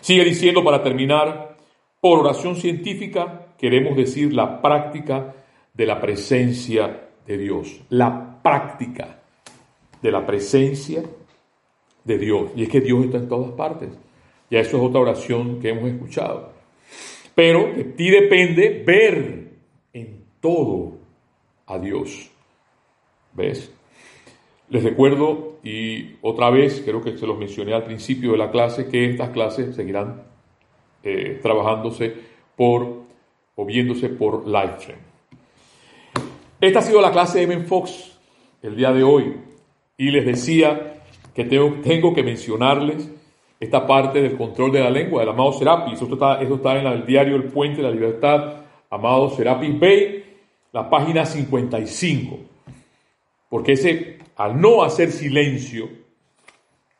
Sigue 0.00 0.24
diciendo 0.24 0.64
para 0.64 0.82
terminar, 0.82 1.56
por 2.00 2.20
oración 2.20 2.56
científica 2.56 3.48
queremos 3.58 3.94
decir 3.96 4.32
la 4.32 4.62
práctica 4.62 5.34
de 5.74 5.86
la 5.86 6.00
presencia 6.00 7.08
de 7.26 7.38
Dios, 7.38 7.80
la 7.90 8.40
práctica 8.42 9.20
de 10.02 10.10
la 10.10 10.26
presencia 10.26 11.02
de 12.04 12.18
Dios. 12.18 12.50
Y 12.56 12.62
es 12.62 12.68
que 12.68 12.80
Dios 12.80 13.04
está 13.04 13.18
en 13.18 13.28
todas 13.28 13.52
partes. 13.52 13.90
Ya 14.50 14.60
eso 14.60 14.78
es 14.78 14.82
otra 14.82 15.00
oración 15.00 15.60
que 15.60 15.70
hemos 15.70 15.90
escuchado. 15.90 16.52
Pero 17.34 17.72
de 17.72 17.84
ti 17.84 18.10
depende 18.10 18.82
ver 18.84 19.48
en 19.92 20.24
todo 20.40 20.98
a 21.66 21.78
Dios. 21.78 22.30
¿Ves? 23.32 23.72
Les 24.68 24.82
recuerdo, 24.82 25.58
y 25.62 26.16
otra 26.22 26.50
vez, 26.50 26.82
creo 26.84 27.00
que 27.00 27.16
se 27.16 27.26
los 27.26 27.38
mencioné 27.38 27.74
al 27.74 27.84
principio 27.84 28.32
de 28.32 28.38
la 28.38 28.50
clase, 28.50 28.88
que 28.88 29.10
estas 29.10 29.30
clases 29.30 29.74
seguirán 29.74 30.22
eh, 31.02 31.38
trabajándose 31.42 32.14
por 32.56 33.02
o 33.56 33.64
viéndose 33.64 34.08
por 34.10 34.46
Livestream. 34.46 35.09
Esta 36.60 36.80
ha 36.80 36.82
sido 36.82 37.00
la 37.00 37.10
clase 37.10 37.40
de 37.40 37.46
Ben 37.46 37.66
Fox 37.66 38.18
el 38.62 38.76
día 38.76 38.92
de 38.92 39.02
hoy 39.02 39.34
y 39.96 40.10
les 40.10 40.26
decía 40.26 41.00
que 41.34 41.44
tengo, 41.44 41.76
tengo 41.82 42.12
que 42.12 42.22
mencionarles 42.22 43.10
esta 43.58 43.86
parte 43.86 44.20
del 44.20 44.36
control 44.36 44.70
de 44.72 44.80
la 44.80 44.90
lengua 44.90 45.22
del 45.22 45.30
amado 45.30 45.54
Serapis. 45.54 45.94
Esto 45.94 46.12
está, 46.12 46.42
esto 46.42 46.56
está 46.56 46.78
en 46.78 46.86
el 46.86 47.06
diario 47.06 47.36
El 47.36 47.44
Puente 47.44 47.78
de 47.78 47.84
la 47.84 47.90
Libertad, 47.90 48.56
amado 48.90 49.30
Serapis 49.30 49.80
Bay, 49.80 50.24
la 50.72 50.90
página 50.90 51.24
55. 51.24 52.38
Porque 53.48 53.72
ese 53.72 54.18
al 54.36 54.60
no 54.60 54.82
hacer 54.82 55.12
silencio, 55.12 55.88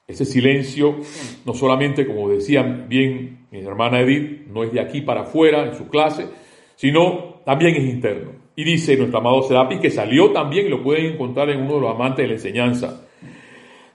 ese 0.07 0.25
silencio 0.25 0.97
no 1.45 1.53
solamente, 1.53 2.07
como 2.07 2.31
decía 2.31 2.63
bien 2.63 3.47
mi 3.51 3.61
hermana 3.61 4.01
Edith, 4.01 4.47
no 4.47 4.65
es 4.65 4.73
de 4.73 4.81
aquí 4.81 5.03
para 5.03 5.23
afuera 5.23 5.67
en 5.67 5.75
su 5.75 5.89
clase, 5.89 6.29
sino 6.77 7.41
también 7.45 7.77
es 7.77 7.85
interno. 7.85 8.40
Y 8.57 8.65
dice 8.65 8.97
nuestro 8.97 9.19
amado 9.19 9.43
Serapi 9.43 9.79
que 9.79 9.91
salió 9.91 10.33
también, 10.33 10.67
y 10.67 10.69
lo 10.71 10.83
pueden 10.83 11.15
encontrar 11.15 11.51
en 11.51 11.63
uno 11.63 11.75
de 11.75 11.81
los 11.81 11.95
amantes 11.95 12.25
de 12.25 12.29
la 12.29 12.35
enseñanza, 12.35 13.07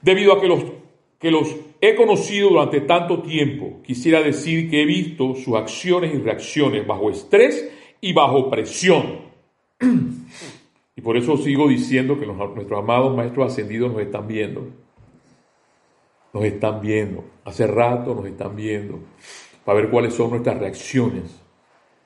debido 0.02 0.34
a 0.34 0.42
que 0.42 0.48
los, 0.48 0.64
que 1.20 1.32
los 1.32 1.56
he 1.82 1.96
conocido 1.96 2.50
durante 2.50 2.82
tanto 2.82 3.22
tiempo, 3.22 3.82
quisiera 3.84 4.22
decir 4.22 4.70
que 4.70 4.82
he 4.82 4.86
visto 4.86 5.36
sus 5.36 5.56
acciones 5.56 6.14
y 6.14 6.18
reacciones 6.18 6.86
bajo 6.86 7.10
estrés 7.10 7.72
y 8.02 8.14
bajo 8.14 8.50
presión. 8.50 9.20
Y 10.96 11.02
por 11.02 11.18
eso 11.18 11.36
sigo 11.38 11.68
diciendo 11.68 12.20
que 12.20 12.26
nuestros 12.26 12.80
amados 12.80 13.16
maestros 13.16 13.52
ascendidos 13.52 13.92
nos 13.92 14.02
están 14.02 14.28
viendo. 14.28 14.68
Nos 16.34 16.44
están 16.46 16.82
viendo. 16.82 17.24
Hace 17.44 17.68
rato 17.68 18.16
nos 18.16 18.26
están 18.26 18.56
viendo. 18.56 19.00
Para 19.66 19.82
ver 19.82 19.90
cuáles 19.90 20.14
son 20.14 20.30
nuestras 20.30 20.58
reacciones 20.58 21.42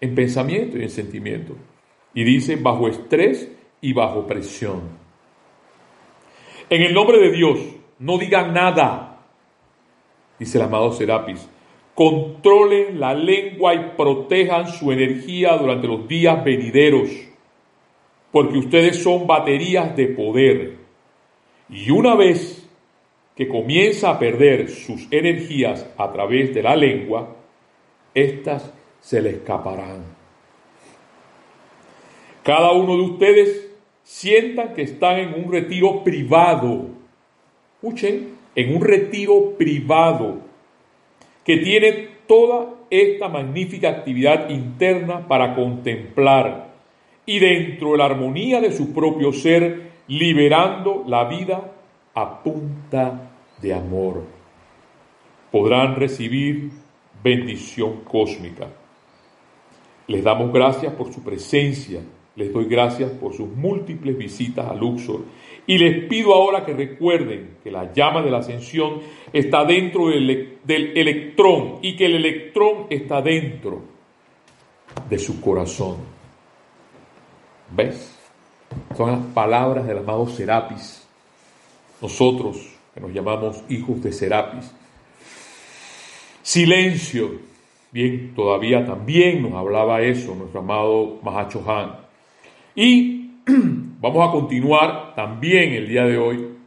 en 0.02 0.16
pensamiento 0.16 0.78
y 0.78 0.84
en 0.84 0.90
sentimiento. 0.90 1.56
Y 2.14 2.24
dice 2.24 2.56
bajo 2.56 2.88
estrés 2.88 3.52
y 3.82 3.94
bajo 3.94 4.26
presión. 4.26 4.82
En 6.70 6.82
el 6.82 6.94
nombre 6.94 7.20
de 7.20 7.32
Dios, 7.32 7.60
no 8.00 8.18
digan 8.18 8.54
nada, 8.54 9.20
dice 10.38 10.58
el 10.58 10.66
amado 10.66 10.92
Serapis. 10.92 11.50
Controlen 11.96 13.00
la 13.00 13.14
lengua 13.14 13.74
y 13.74 13.92
protejan 13.98 14.68
su 14.68 14.92
energía 14.92 15.58
durante 15.58 15.88
los 15.88 16.08
días 16.08 16.44
venideros 16.44 17.10
porque 18.32 18.58
ustedes 18.58 19.02
son 19.02 19.26
baterías 19.26 19.96
de 19.96 20.08
poder. 20.08 20.78
Y 21.70 21.90
una 21.92 22.16
vez 22.16 22.68
que 23.36 23.48
comienza 23.48 24.12
a 24.12 24.20
perder 24.20 24.70
sus 24.70 25.08
energías 25.12 25.90
a 25.98 26.12
través 26.12 26.54
de 26.54 26.64
la 26.64 26.76
lengua, 26.76 27.36
éstas 28.14 28.74
se 29.00 29.22
le 29.22 29.32
escaparán. 29.32 30.19
Cada 32.50 32.72
uno 32.72 32.96
de 32.98 33.04
ustedes 33.04 33.70
sientan 34.02 34.74
que 34.74 34.82
están 34.82 35.20
en 35.20 35.36
un 35.36 35.52
retiro 35.52 36.04
privado. 36.04 36.88
Escuchen, 37.76 38.38
en 38.56 38.76
un 38.76 38.82
retiro 38.82 39.56
privado 39.56 40.40
que 41.46 41.58
tiene 41.58 42.08
toda 42.26 42.74
esta 42.90 43.30
magnífica 43.30 43.90
actividad 43.90 44.50
interna 44.50 45.28
para 45.28 45.54
contemplar 45.54 46.74
y 47.24 47.38
dentro 47.38 47.92
de 47.92 48.00
la 48.00 48.06
armonía 48.06 48.60
de 48.60 48.72
su 48.72 48.96
propio 48.96 49.32
ser, 49.32 49.92
liberando 50.08 51.04
la 51.06 51.26
vida 51.26 51.72
a 52.16 52.42
punta 52.42 53.30
de 53.62 53.76
amor. 53.76 54.24
Podrán 55.52 55.96
recibir 55.98 56.72
bendición 57.24 57.98
cósmica. 57.98 58.70
Les 60.08 60.24
damos 60.24 60.52
gracias 60.52 60.92
por 60.94 61.14
su 61.14 61.24
presencia, 61.24 62.02
les 62.40 62.54
doy 62.54 62.66
gracias 62.70 63.12
por 63.12 63.34
sus 63.34 63.50
múltiples 63.50 64.18
visitas 64.18 64.66
a 64.66 64.74
Luxor 64.74 65.26
y 65.68 65.78
les 65.78 66.06
pido 66.06 66.34
ahora 66.34 66.66
que 66.66 66.74
recuerden 66.74 67.58
que 67.62 67.70
la 67.70 67.92
llama 67.92 68.22
de 68.22 68.32
la 68.32 68.38
ascensión 68.38 69.02
está 69.34 69.66
dentro 69.66 70.08
del, 70.08 70.58
electrón 70.66 71.80
y 71.82 71.98
que 71.98 72.06
el 72.06 72.16
electrón 72.16 72.86
está 72.90 73.22
dentro 73.22 73.82
de 75.10 75.20
su 75.20 75.42
corazón. 75.42 75.98
¿Ves? 77.72 78.18
Son 78.96 79.12
las 79.12 79.26
palabras 79.34 79.86
del 79.86 79.98
amado 79.98 80.26
Serapis. 80.28 81.06
Nosotros, 82.02 82.70
que 82.94 83.02
nos 83.02 83.12
llamamos 83.12 83.62
hijos 83.68 84.02
de 84.02 84.14
Serapis. 84.14 84.74
Silencio. 86.42 87.32
Bien, 87.92 88.34
todavía 88.34 88.86
también 88.86 89.42
nos 89.42 89.56
hablaba 89.56 90.02
eso 90.02 90.34
nuestro 90.36 90.62
amado 90.62 91.20
Mahacho 91.22 91.70
Han. 91.70 92.09
Y 92.76 93.32
vamos 94.00 94.28
a 94.28 94.32
continuar 94.32 95.16
también 95.16 95.74
el 95.74 95.88
día 95.88 96.06
de 96.06 96.18
hoy 96.18 96.58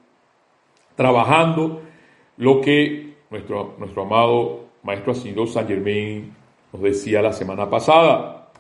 trabajando 0.95 1.83
lo 2.37 2.61
que 2.61 3.15
nuestro, 3.31 3.77
nuestro 3.79 4.03
amado 4.03 4.69
Maestro 4.83 5.13
Ascendido 5.13 5.47
San 5.47 5.67
Germain 5.67 6.35
nos 6.73 6.83
decía 6.83 7.23
la 7.23 7.33
semana 7.33 7.69
pasada 7.69 8.51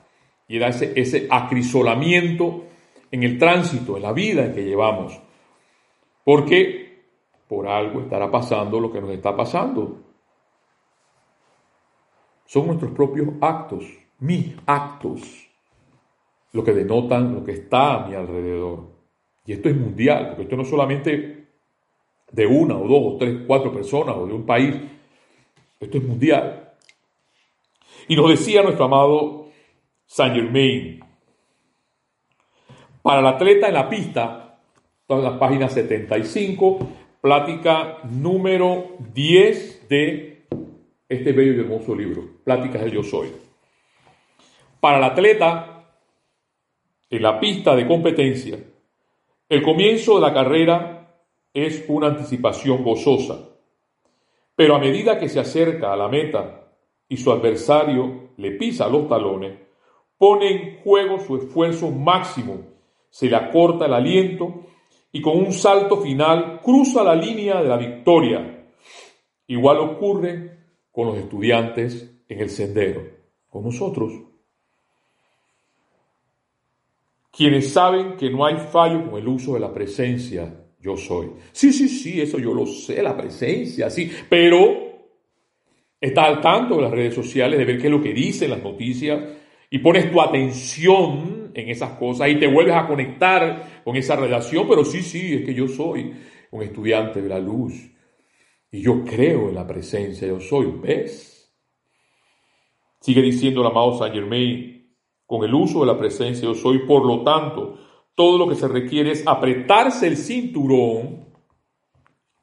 y 0.49 0.57
era 0.57 0.69
ese, 0.69 0.93
ese 0.97 1.27
acrisolamiento 1.31 2.65
en 3.11 3.23
el 3.23 3.39
tránsito, 3.39 3.97
en 3.97 4.03
la 4.03 4.13
vida 4.13 4.53
que 4.53 4.65
llevamos. 4.65 5.21
Porque 6.25 7.03
por 7.49 7.69
algo 7.69 8.01
estará 8.01 8.31
pasando 8.31 8.81
lo 8.81 8.91
que 8.91 9.01
nos 9.01 9.11
está 9.11 9.37
pasando. 9.37 9.99
Son 12.47 12.67
nuestros 12.67 12.93
propios 12.93 13.29
actos, 13.41 13.85
mis 14.19 14.55
actos, 14.67 15.42
lo 16.53 16.62
que 16.62 16.73
denotan 16.73 17.35
lo 17.35 17.45
que 17.45 17.53
está 17.53 17.95
a 17.95 18.07
mi 18.07 18.15
alrededor. 18.15 18.91
Y 19.45 19.53
esto 19.53 19.69
es 19.69 19.77
mundial, 19.77 20.29
porque 20.29 20.43
esto 20.43 20.57
no 20.57 20.62
es 20.62 20.69
solamente 20.69 21.47
de 22.31 22.47
una 22.47 22.77
o 22.77 22.87
dos 22.87 23.15
o 23.15 23.17
tres, 23.19 23.41
cuatro 23.47 23.73
personas 23.73 24.17
o 24.17 24.27
de 24.27 24.33
un 24.33 24.47
país. 24.47 24.77
Esto 25.81 25.99
es 25.99 26.05
mundial. 26.05 26.75
Y 28.09 28.17
nos 28.17 28.31
decía 28.31 28.62
nuestro 28.62 28.85
amado 28.85 29.49
Saint 30.07 30.35
Germain. 30.35 31.01
Para 33.03 33.21
el 33.21 33.27
atleta 33.27 33.69
en 33.69 33.75
la 33.75 33.88
pista, 33.88 34.59
todas 35.07 35.25
las 35.25 35.38
páginas 35.38 35.73
75, 35.73 36.79
plática 37.21 37.99
número 38.05 38.97
10 39.12 39.88
de 39.88 40.45
este 41.09 41.33
bello 41.33 41.55
y 41.55 41.61
hermoso 41.61 41.95
libro, 41.95 42.25
Pláticas 42.45 42.83
del 42.83 42.93
Yo 42.93 43.03
Soy. 43.03 43.29
Para 44.81 44.99
el 44.99 45.05
atleta 45.05 45.72
en 47.12 47.22
la 47.22 47.38
pista 47.38 47.77
de 47.77 47.87
competencia, 47.87 48.59
El 49.46 49.62
comienzo 49.62 50.14
de 50.14 50.22
la 50.22 50.33
carrera 50.33 51.14
es 51.53 51.85
una 51.87 52.07
anticipación 52.07 52.83
gozosa, 52.83 53.51
pero 54.57 54.75
a 54.75 54.79
medida 54.79 55.18
que 55.18 55.29
se 55.29 55.38
acerca 55.38 55.92
a 55.92 55.96
la 55.96 56.09
meta 56.09 56.72
y 57.07 57.18
su 57.18 57.31
adversario 57.31 58.31
le 58.38 58.53
pisa 58.53 58.88
los 58.88 59.07
talones, 59.09 59.59
pone 60.16 60.48
en 60.48 60.83
juego 60.83 61.18
su 61.18 61.37
esfuerzo 61.37 61.90
máximo, 61.90 62.61
se 63.11 63.29
le 63.29 63.37
acorta 63.37 63.85
el 63.85 63.92
aliento 63.92 64.64
y 65.12 65.20
con 65.20 65.37
un 65.37 65.53
salto 65.53 65.98
final 65.98 66.61
cruza 66.62 67.05
la 67.05 67.14
línea 67.14 67.61
de 67.61 67.68
la 67.68 67.77
victoria. 67.77 68.68
Igual 69.48 69.81
ocurre 69.81 70.61
con 70.90 71.09
los 71.09 71.18
estudiantes 71.18 72.25
en 72.27 72.40
el 72.40 72.48
sendero, 72.48 73.03
con 73.51 73.64
nosotros. 73.64 74.32
Quienes 77.33 77.73
saben 77.73 78.16
que 78.16 78.29
no 78.29 78.45
hay 78.45 78.57
fallo 78.57 79.11
con 79.11 79.18
el 79.18 79.27
uso 79.27 79.55
de 79.55 79.61
la 79.61 79.73
presencia, 79.73 80.55
yo 80.79 80.97
soy. 80.99 81.29
Sí, 81.51 81.73
sí, 81.73 81.88
sí, 81.88 82.21
eso 82.21 82.38
yo 82.38 82.53
lo 82.53 82.66
sé, 82.66 83.03
la 83.03 83.16
presencia, 83.16 83.88
sí, 83.88 84.11
pero 84.29 84.83
está 85.99 86.25
al 86.25 86.40
tanto 86.42 86.77
de 86.77 86.83
las 86.83 86.90
redes 86.90 87.14
sociales, 87.14 87.59
de 87.59 87.64
ver 87.64 87.79
qué 87.79 87.87
es 87.87 87.92
lo 87.92 88.03
que 88.03 88.12
dicen 88.12 88.51
las 88.51 88.62
noticias 88.62 89.18
y 89.71 89.79
pones 89.79 90.12
tu 90.12 90.21
atención 90.21 91.53
en 91.55 91.68
esas 91.71 91.92
cosas 91.92 92.29
y 92.29 92.38
te 92.38 92.47
vuelves 92.47 92.75
a 92.75 92.87
conectar 92.87 93.83
con 93.83 93.97
esa 93.97 94.16
relación, 94.16 94.68
pero 94.68 94.85
sí, 94.85 95.03
sí, 95.03 95.35
es 95.35 95.45
que 95.45 95.55
yo 95.55 95.68
soy 95.68 96.12
un 96.51 96.62
estudiante 96.62 97.23
de 97.23 97.29
la 97.29 97.38
luz 97.38 97.75
y 98.71 98.83
yo 98.83 99.05
creo 99.05 99.49
en 99.49 99.55
la 99.55 99.66
presencia, 99.66 100.29
yo 100.29 100.40
soy, 100.40 100.66
¿ves? 100.83 101.55
Sigue 103.01 103.23
diciendo 103.23 103.62
el 103.62 103.68
amado 103.68 103.97
Saint 103.99 104.14
Germain, 104.14 104.82
con 105.33 105.45
el 105.45 105.55
uso 105.55 105.81
de 105.81 105.87
la 105.87 105.99
presencia 105.99 106.45
yo 106.45 106.55
soy, 106.55 106.81
por 106.81 107.07
lo 107.07 107.23
tanto, 107.23 107.79
todo 108.14 108.37
lo 108.37 108.47
que 108.47 108.55
se 108.55 108.68
requiere 108.68 109.12
es 109.12 109.27
apretarse 109.27 110.07
el 110.07 110.18
cinturón, 110.18 111.25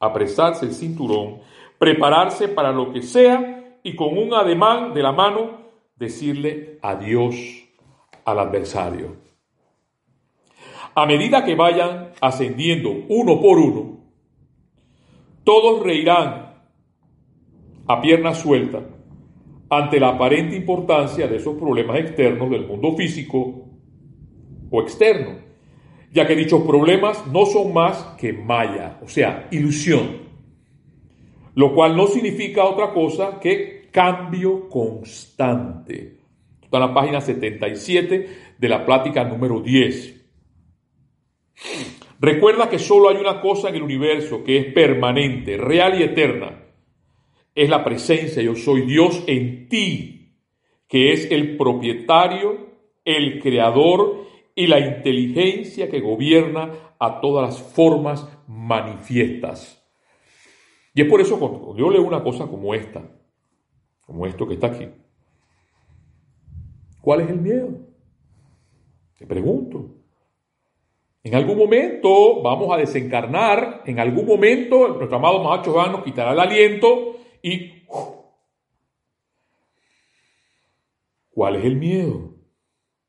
apresarse 0.00 0.66
el 0.66 0.72
cinturón, 0.72 1.38
prepararse 1.78 2.48
para 2.48 2.72
lo 2.72 2.92
que 2.92 3.02
sea 3.02 3.78
y 3.84 3.94
con 3.94 4.18
un 4.18 4.34
ademán 4.34 4.92
de 4.92 5.04
la 5.04 5.12
mano 5.12 5.70
decirle 5.94 6.80
adiós 6.82 7.36
al 8.24 8.40
adversario. 8.40 9.18
A 10.92 11.06
medida 11.06 11.44
que 11.44 11.54
vayan 11.54 12.10
ascendiendo 12.20 12.90
uno 13.08 13.40
por 13.40 13.56
uno, 13.56 14.00
todos 15.44 15.80
reirán 15.84 16.56
a 17.86 18.00
pierna 18.00 18.34
suelta 18.34 18.80
ante 19.70 20.00
la 20.00 20.08
aparente 20.08 20.56
importancia 20.56 21.28
de 21.28 21.36
esos 21.36 21.56
problemas 21.56 22.00
externos 22.00 22.50
del 22.50 22.66
mundo 22.66 22.96
físico 22.96 23.68
o 24.68 24.82
externo, 24.82 25.38
ya 26.12 26.26
que 26.26 26.34
dichos 26.34 26.62
problemas 26.62 27.24
no 27.28 27.46
son 27.46 27.72
más 27.72 28.16
que 28.18 28.32
maya, 28.32 28.98
o 29.00 29.08
sea, 29.08 29.46
ilusión, 29.52 30.28
lo 31.54 31.72
cual 31.72 31.96
no 31.96 32.08
significa 32.08 32.64
otra 32.64 32.92
cosa 32.92 33.38
que 33.40 33.88
cambio 33.92 34.68
constante. 34.68 36.18
Está 36.62 36.76
en 36.78 36.82
la 36.82 36.94
página 36.94 37.20
77 37.20 38.28
de 38.58 38.68
la 38.68 38.84
plática 38.84 39.24
número 39.24 39.60
10. 39.60 40.20
Recuerda 42.20 42.68
que 42.68 42.78
solo 42.78 43.08
hay 43.08 43.16
una 43.16 43.40
cosa 43.40 43.68
en 43.68 43.76
el 43.76 43.82
universo 43.82 44.42
que 44.44 44.58
es 44.58 44.72
permanente, 44.72 45.56
real 45.56 45.98
y 45.98 46.02
eterna, 46.02 46.64
es 47.62 47.68
la 47.68 47.84
presencia, 47.84 48.42
yo 48.42 48.54
soy 48.54 48.86
Dios 48.86 49.22
en 49.26 49.68
ti, 49.68 50.34
que 50.88 51.12
es 51.12 51.30
el 51.30 51.58
propietario, 51.58 52.70
el 53.04 53.38
creador 53.38 54.24
y 54.54 54.66
la 54.66 54.80
inteligencia 54.80 55.90
que 55.90 56.00
gobierna 56.00 56.70
a 56.98 57.20
todas 57.20 57.50
las 57.50 57.62
formas 57.62 58.26
manifiestas. 58.46 59.76
Y 60.94 61.02
es 61.02 61.08
por 61.08 61.20
eso 61.20 61.38
cuando 61.38 61.76
yo 61.76 61.90
leo 61.90 62.02
una 62.02 62.22
cosa 62.22 62.46
como 62.46 62.74
esta, 62.74 63.02
como 64.06 64.26
esto 64.26 64.48
que 64.48 64.54
está 64.54 64.68
aquí, 64.68 64.88
¿cuál 67.02 67.20
es 67.20 67.28
el 67.28 67.40
miedo? 67.42 67.68
Te 69.18 69.26
pregunto. 69.26 69.96
En 71.22 71.34
algún 71.34 71.58
momento 71.58 72.40
vamos 72.40 72.72
a 72.72 72.78
desencarnar, 72.78 73.82
en 73.84 74.00
algún 74.00 74.24
momento 74.24 74.88
nuestro 74.88 75.18
amado 75.18 75.44
Mahacho 75.44 75.74
nos 75.92 76.02
quitará 76.02 76.32
el 76.32 76.40
aliento 76.40 77.19
y 77.42 77.84
¿cuál 81.30 81.56
es 81.56 81.64
el 81.64 81.76
miedo? 81.76 82.34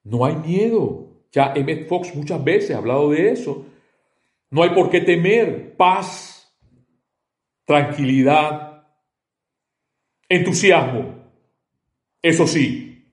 No 0.03 0.25
hay 0.25 0.35
miedo. 0.35 1.07
Ya 1.31 1.53
Emmett 1.55 1.87
Fox 1.87 2.15
muchas 2.15 2.43
veces 2.43 2.71
ha 2.71 2.79
hablado 2.79 3.11
de 3.11 3.31
eso. 3.31 3.65
No 4.49 4.63
hay 4.63 4.71
por 4.71 4.89
qué 4.89 5.01
temer. 5.01 5.75
Paz, 5.75 6.53
tranquilidad, 7.65 8.85
entusiasmo. 10.27 11.21
Eso 12.21 12.45
sí, 12.45 13.11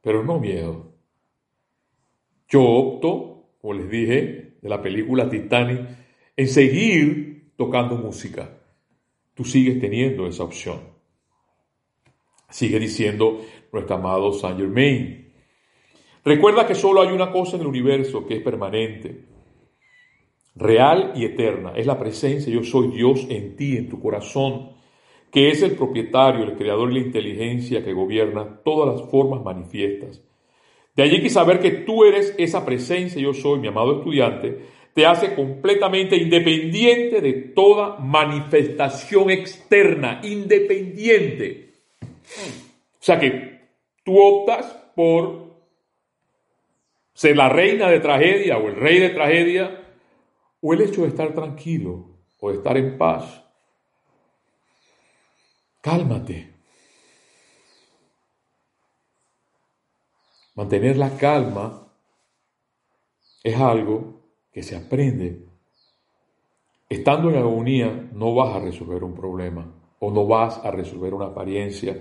pero 0.00 0.22
no 0.22 0.38
miedo. 0.38 0.92
Yo 2.48 2.62
opto, 2.62 3.54
como 3.60 3.74
les 3.74 3.88
dije, 3.88 4.58
de 4.60 4.68
la 4.68 4.82
película 4.82 5.28
Titanic, 5.30 5.80
en 6.36 6.48
seguir 6.48 7.54
tocando 7.56 7.96
música 7.96 8.61
tú 9.34 9.44
sigues 9.44 9.80
teniendo 9.80 10.26
esa 10.26 10.44
opción. 10.44 10.80
Sigue 12.48 12.78
diciendo 12.78 13.40
nuestro 13.72 13.96
amado 13.96 14.32
Saint 14.32 14.58
Germain. 14.58 15.32
Recuerda 16.24 16.66
que 16.66 16.74
solo 16.74 17.00
hay 17.00 17.08
una 17.08 17.32
cosa 17.32 17.56
en 17.56 17.62
el 17.62 17.68
universo 17.68 18.26
que 18.26 18.36
es 18.36 18.42
permanente, 18.42 19.24
real 20.54 21.12
y 21.16 21.24
eterna. 21.24 21.72
Es 21.74 21.86
la 21.86 21.98
presencia, 21.98 22.52
yo 22.52 22.62
soy 22.62 22.88
Dios 22.88 23.26
en 23.28 23.56
ti, 23.56 23.76
en 23.76 23.88
tu 23.88 24.00
corazón, 24.00 24.70
que 25.30 25.48
es 25.48 25.62
el 25.62 25.72
propietario, 25.72 26.44
el 26.44 26.56
creador 26.56 26.90
y 26.90 27.00
la 27.00 27.06
inteligencia 27.06 27.82
que 27.82 27.94
gobierna 27.94 28.60
todas 28.62 28.94
las 28.94 29.10
formas 29.10 29.42
manifiestas. 29.42 30.22
De 30.94 31.02
allí 31.02 31.22
que 31.22 31.30
saber 31.30 31.60
que 31.60 31.70
tú 31.70 32.04
eres 32.04 32.34
esa 32.38 32.64
presencia, 32.64 33.20
yo 33.20 33.32
soy, 33.32 33.60
mi 33.60 33.68
amado 33.68 33.98
estudiante, 33.98 34.66
te 34.92 35.06
hace 35.06 35.34
completamente 35.34 36.16
independiente 36.16 37.20
de 37.20 37.32
toda 37.32 37.96
manifestación 37.98 39.30
externa, 39.30 40.20
independiente. 40.22 41.72
O 43.00 43.04
sea 43.04 43.18
que 43.18 43.60
tú 44.04 44.18
optas 44.18 44.66
por 44.94 45.52
ser 47.14 47.36
la 47.36 47.48
reina 47.48 47.88
de 47.88 48.00
tragedia 48.00 48.58
o 48.58 48.68
el 48.68 48.76
rey 48.76 48.98
de 48.98 49.10
tragedia, 49.10 49.82
o 50.60 50.72
el 50.72 50.80
hecho 50.82 51.02
de 51.02 51.08
estar 51.08 51.34
tranquilo 51.34 52.06
o 52.40 52.50
de 52.50 52.56
estar 52.56 52.76
en 52.76 52.96
paz. 52.96 53.42
Cálmate. 55.80 56.51
Mantener 60.54 60.98
la 60.98 61.16
calma 61.16 61.88
es 63.42 63.56
algo 63.56 64.20
que 64.52 64.62
se 64.62 64.76
aprende. 64.76 65.46
Estando 66.90 67.30
en 67.30 67.36
agonía 67.36 68.10
no 68.12 68.34
vas 68.34 68.54
a 68.54 68.60
resolver 68.60 69.02
un 69.02 69.14
problema 69.14 69.72
o 69.98 70.10
no 70.10 70.26
vas 70.26 70.62
a 70.62 70.70
resolver 70.70 71.14
una 71.14 71.26
apariencia. 71.26 71.96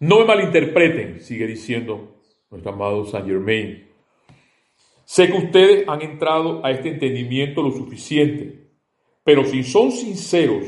No 0.00 0.20
me 0.20 0.24
malinterpreten, 0.24 1.20
sigue 1.20 1.46
diciendo 1.46 2.22
nuestro 2.50 2.72
amado 2.72 3.04
Saint 3.04 3.26
Germain. 3.26 3.86
Sé 5.04 5.26
que 5.26 5.36
ustedes 5.36 5.88
han 5.88 6.00
entrado 6.00 6.64
a 6.64 6.70
este 6.70 6.88
entendimiento 6.88 7.62
lo 7.62 7.70
suficiente, 7.70 8.70
pero 9.22 9.44
si 9.44 9.62
son 9.62 9.92
sinceros 9.92 10.64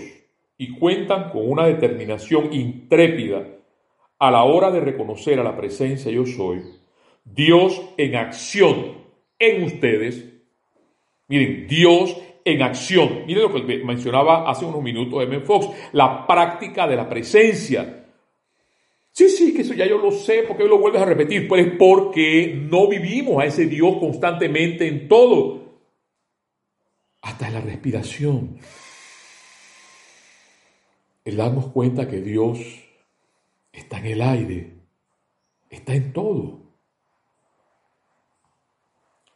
y 0.59 0.79
cuentan 0.79 1.31
con 1.31 1.49
una 1.51 1.67
determinación 1.67 2.53
intrépida 2.53 3.58
a 4.19 4.31
la 4.31 4.45
hora 4.45 4.71
de 4.71 4.81
reconocer 4.81 5.39
a 5.39 5.45
la 5.45 5.57
presencia 5.57 6.11
yo 6.11 6.27
soy, 6.27 6.63
Dios 7.25 7.81
en 7.97 8.17
acción 8.17 8.99
en 9.39 9.65
ustedes 9.65 10.39
Miren, 11.29 11.67
Dios 11.69 12.17
en 12.45 12.63
acción. 12.63 13.27
Miren 13.27 13.43
lo 13.45 13.53
que 13.53 13.85
mencionaba 13.85 14.51
hace 14.51 14.65
unos 14.65 14.83
minutos 14.83 15.23
M. 15.23 15.41
Fox, 15.41 15.69
la 15.93 16.27
práctica 16.27 16.87
de 16.87 16.97
la 16.97 17.09
presencia. 17.09 18.07
Sí, 19.13 19.29
sí, 19.29 19.53
que 19.53 19.63
eso 19.63 19.75
ya 19.75 19.87
yo 19.87 19.99
lo 19.99 20.11
sé, 20.11 20.45
porque 20.47 20.65
lo 20.65 20.79
vuelves 20.79 21.03
a 21.03 21.05
repetir? 21.05 21.47
Pues 21.47 21.67
porque 21.79 22.59
no 22.71 22.89
vivimos 22.89 23.43
a 23.43 23.47
ese 23.47 23.67
Dios 23.67 23.97
constantemente 23.99 24.87
en 24.87 25.09
todo, 25.09 25.81
hasta 27.21 27.49
en 27.49 27.55
la 27.55 27.61
respiración. 27.61 28.59
El 31.25 31.37
darnos 31.37 31.67
cuenta 31.67 32.09
que 32.09 32.23
Dios 32.23 32.59
está 33.79 33.99
en 33.99 34.07
el 34.07 34.23
aire, 34.23 34.75
está 35.71 35.95
en 35.95 36.13
todo. 36.13 36.69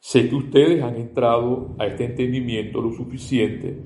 Sé 0.01 0.29
que 0.29 0.35
ustedes 0.35 0.83
han 0.83 0.97
entrado 0.97 1.77
a 1.79 1.87
este 1.87 2.05
entendimiento 2.05 2.81
lo 2.81 2.93
suficiente, 2.93 3.77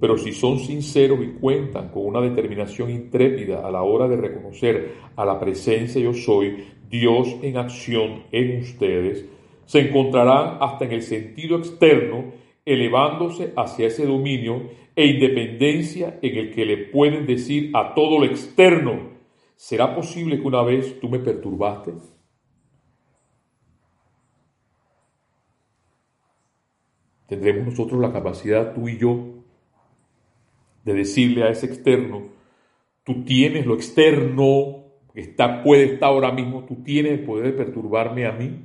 pero 0.00 0.16
si 0.16 0.32
son 0.32 0.58
sinceros 0.58 1.20
y 1.22 1.38
cuentan 1.38 1.90
con 1.90 2.06
una 2.06 2.20
determinación 2.20 2.90
intrépida 2.90 3.66
a 3.66 3.70
la 3.70 3.82
hora 3.82 4.08
de 4.08 4.16
reconocer 4.16 4.94
a 5.14 5.24
la 5.24 5.38
presencia 5.38 6.00
yo 6.00 6.14
soy, 6.14 6.64
Dios 6.88 7.36
en 7.42 7.56
acción 7.56 8.24
en 8.32 8.60
ustedes, 8.60 9.26
se 9.66 9.80
encontrarán 9.80 10.58
hasta 10.60 10.84
en 10.84 10.92
el 10.92 11.02
sentido 11.02 11.58
externo, 11.58 12.32
elevándose 12.64 13.52
hacia 13.56 13.88
ese 13.88 14.06
dominio 14.06 14.70
e 14.94 15.06
independencia 15.06 16.18
en 16.22 16.36
el 16.36 16.54
que 16.54 16.64
le 16.64 16.76
pueden 16.78 17.26
decir 17.26 17.70
a 17.74 17.94
todo 17.94 18.18
lo 18.18 18.24
externo, 18.24 19.15
¿será 19.56 19.94
posible 19.94 20.38
que 20.38 20.46
una 20.46 20.62
vez 20.62 21.00
tú 21.00 21.08
me 21.08 21.18
perturbaste? 21.18 21.94
Tendremos 27.26 27.66
nosotros 27.66 28.00
la 28.00 28.12
capacidad, 28.12 28.72
tú 28.72 28.88
y 28.88 28.98
yo, 28.98 29.18
de 30.84 30.94
decirle 30.94 31.42
a 31.42 31.50
ese 31.50 31.66
externo, 31.66 32.28
tú 33.02 33.24
tienes 33.24 33.66
lo 33.66 33.74
externo 33.74 34.84
está, 35.14 35.62
puede 35.62 35.94
estar 35.94 36.10
ahora 36.10 36.30
mismo, 36.30 36.64
tú 36.64 36.76
tienes 36.84 37.12
el 37.12 37.24
poder 37.24 37.46
de 37.46 37.64
perturbarme 37.64 38.26
a 38.26 38.32
mí. 38.32 38.64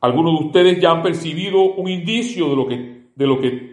Algunos 0.00 0.40
de 0.40 0.46
ustedes 0.46 0.80
ya 0.80 0.90
han 0.90 1.02
percibido 1.02 1.62
un 1.62 1.88
indicio 1.88 2.48
de 2.48 2.56
lo 2.56 2.66
que, 2.66 3.02
de 3.14 3.26
lo 3.26 3.40
que 3.40 3.70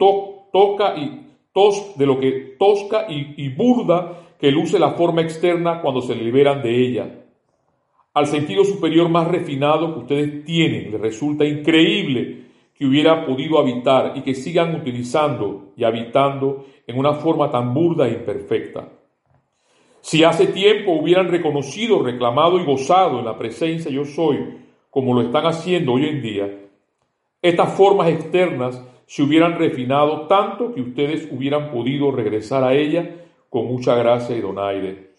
toca 0.51 0.95
y 0.97 1.25
tos, 1.51 1.97
de 1.97 2.05
lo 2.05 2.19
que 2.19 2.55
tosca 2.59 3.05
y 3.09 3.49
burda 3.49 4.28
que 4.39 4.51
luce 4.51 4.79
la 4.79 4.91
forma 4.91 5.21
externa 5.21 5.81
cuando 5.81 6.01
se 6.01 6.15
liberan 6.15 6.63
de 6.63 6.81
ella. 6.81 7.25
Al 8.13 8.25
sentido 8.25 8.63
superior 8.63 9.09
más 9.09 9.27
refinado 9.27 9.93
que 9.93 9.99
ustedes 9.99 10.45
tienen, 10.45 10.91
les 10.91 11.01
resulta 11.01 11.45
increíble 11.45 12.45
que 12.73 12.85
hubiera 12.85 13.25
podido 13.25 13.59
habitar 13.59 14.13
y 14.15 14.21
que 14.21 14.33
sigan 14.33 14.73
utilizando 14.73 15.73
y 15.75 15.83
habitando 15.83 16.65
en 16.87 16.97
una 16.97 17.13
forma 17.13 17.51
tan 17.51 17.73
burda 17.73 18.07
e 18.07 18.13
imperfecta. 18.13 18.87
Si 19.99 20.23
hace 20.23 20.47
tiempo 20.47 20.93
hubieran 20.93 21.27
reconocido, 21.27 22.01
reclamado 22.01 22.57
y 22.59 22.63
gozado 22.63 23.19
en 23.19 23.25
la 23.25 23.37
presencia 23.37 23.91
yo 23.91 24.05
soy 24.05 24.37
como 24.89 25.13
lo 25.13 25.21
están 25.21 25.45
haciendo 25.45 25.93
hoy 25.93 26.05
en 26.05 26.21
día, 26.21 26.49
estas 27.41 27.73
formas 27.73 28.09
externas 28.09 28.81
se 29.05 29.23
hubieran 29.23 29.57
refinado 29.57 30.27
tanto 30.27 30.73
que 30.73 30.81
ustedes 30.81 31.27
hubieran 31.31 31.71
podido 31.71 32.11
regresar 32.11 32.63
a 32.63 32.73
ella 32.73 33.17
con 33.49 33.65
mucha 33.65 33.95
gracia 33.95 34.35
y 34.35 34.41
donaire. 34.41 35.13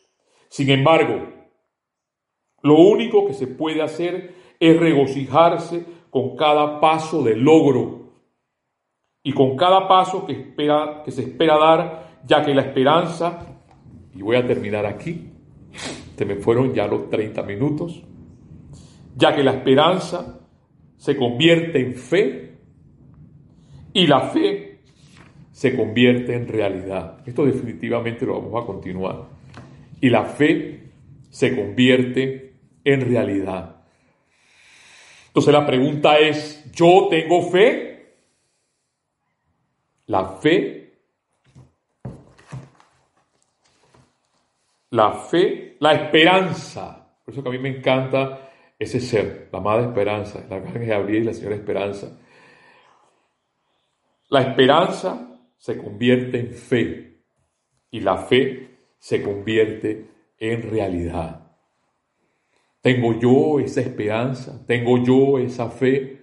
Sin 0.49 0.71
embargo, 0.71 1.29
lo 2.63 2.75
único 2.77 3.27
que 3.27 3.35
se 3.35 3.47
puede 3.47 3.83
hacer 3.83 4.35
es 4.59 4.79
regocijarse 4.79 5.85
con 6.11 6.37
cada 6.37 6.81
paso 6.81 7.23
de 7.23 7.37
logro 7.37 8.01
y 9.23 9.33
con 9.33 9.57
cada 9.57 9.87
paso 9.87 10.27
que, 10.27 10.33
espera, 10.33 11.03
que 11.05 11.11
se 11.11 11.23
espera 11.23 11.59
dar, 11.59 12.21
ya 12.27 12.43
que 12.43 12.55
la 12.55 12.63
esperanza, 12.63 13.61
y 14.15 14.23
voy 14.23 14.37
a 14.37 14.47
terminar 14.47 14.87
aquí, 14.87 15.31
se 16.17 16.25
me 16.27 16.37
fueron 16.37 16.75
ya 16.75 16.87
los 16.87 17.09
30 17.09 17.43
minutos, 17.45 18.03
ya 19.17 19.35
que 19.35 19.43
la 19.43 19.53
esperanza 19.53 20.41
se 20.97 21.17
convierte 21.17 21.81
en 21.81 21.95
fe 21.95 22.59
y 23.95 24.07
la 24.07 24.21
fe 24.21 24.70
se 25.61 25.77
convierte 25.77 26.35
en 26.35 26.49
realidad. 26.49 27.19
Esto 27.27 27.45
definitivamente 27.45 28.25
lo 28.25 28.41
vamos 28.41 28.63
a 28.63 28.67
continuar. 28.67 29.27
Y 30.01 30.09
la 30.09 30.25
fe 30.25 30.85
se 31.29 31.55
convierte 31.55 32.55
en 32.83 33.03
realidad. 33.03 33.77
Entonces 35.27 35.53
la 35.53 35.67
pregunta 35.67 36.19
es, 36.19 36.65
¿yo 36.73 37.09
tengo 37.11 37.43
fe? 37.43 38.15
La 40.07 40.25
fe, 40.25 40.95
la 44.89 45.13
fe, 45.13 45.77
la 45.79 45.93
esperanza. 45.93 47.07
Por 47.23 47.35
eso 47.35 47.43
que 47.43 47.49
a 47.51 47.53
mí 47.53 47.59
me 47.59 47.77
encanta 47.77 48.51
ese 48.79 48.99
ser, 48.99 49.51
la 49.53 49.61
Madre 49.61 49.89
Esperanza, 49.89 50.43
la 50.49 50.57
Arcángel 50.57 50.87
Gabriel 50.87 51.23
y 51.23 51.27
la 51.27 51.35
Señora 51.35 51.57
Esperanza. 51.57 52.19
La 54.31 54.41
esperanza 54.41 55.27
se 55.61 55.77
convierte 55.77 56.41
en 56.41 56.55
fe 56.55 57.19
y 57.91 58.01
la 58.01 58.17
fe 58.17 58.79
se 58.99 59.23
convierte 59.23 60.07
en 60.39 60.63
realidad. 60.63 61.53
¿Tengo 62.81 63.19
yo 63.21 63.61
esa 63.61 63.83
esperanza? 63.83 64.65
¿Tengo 64.67 65.05
yo 65.05 65.39
esa 65.39 65.69
fe? 65.69 66.19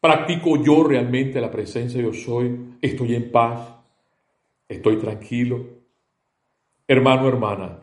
¿Practico 0.00 0.60
yo 0.60 0.82
realmente 0.82 1.40
la 1.40 1.50
presencia 1.50 2.02
yo 2.02 2.12
soy? 2.12 2.74
¿Estoy 2.82 3.14
en 3.14 3.30
paz? 3.30 3.72
¿Estoy 4.68 4.98
tranquilo? 4.98 5.64
Hermano, 6.88 7.28
hermana, 7.28 7.78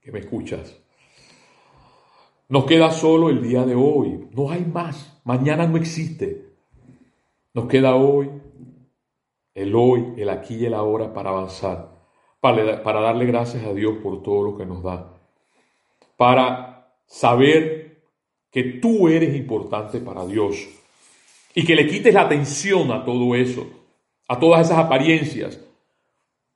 que 0.00 0.12
me 0.12 0.20
escuchas. 0.20 0.82
Nos 2.48 2.64
queda 2.64 2.90
solo 2.90 3.28
el 3.28 3.42
día 3.42 3.66
de 3.66 3.74
hoy. 3.74 4.28
No 4.32 4.50
hay 4.50 4.64
más. 4.64 5.20
Mañana 5.24 5.66
no 5.66 5.76
existe. 5.76 6.46
Nos 7.52 7.66
queda 7.66 7.96
hoy, 7.96 8.30
el 9.54 9.74
hoy, 9.74 10.14
el 10.16 10.28
aquí 10.28 10.56
y 10.56 10.66
el 10.66 10.74
ahora 10.74 11.12
para 11.12 11.30
avanzar. 11.30 11.90
Para, 12.40 13.00
darle 13.00 13.26
gracias 13.26 13.64
a 13.64 13.72
Dios 13.72 13.98
por 14.02 14.22
todo 14.22 14.42
lo 14.42 14.56
que 14.56 14.66
nos 14.66 14.82
da. 14.82 15.12
Para 16.16 16.94
saber 17.06 18.02
que 18.50 18.64
tú 18.64 19.08
eres 19.08 19.34
importante 19.34 20.00
para 20.00 20.26
Dios. 20.26 20.68
Y 21.54 21.64
que 21.64 21.76
le 21.76 21.86
quites 21.86 22.14
la 22.14 22.22
atención 22.22 22.90
a 22.90 23.04
todo 23.04 23.34
eso. 23.34 23.66
A 24.28 24.38
todas 24.38 24.66
esas 24.66 24.78
apariencias 24.78 25.60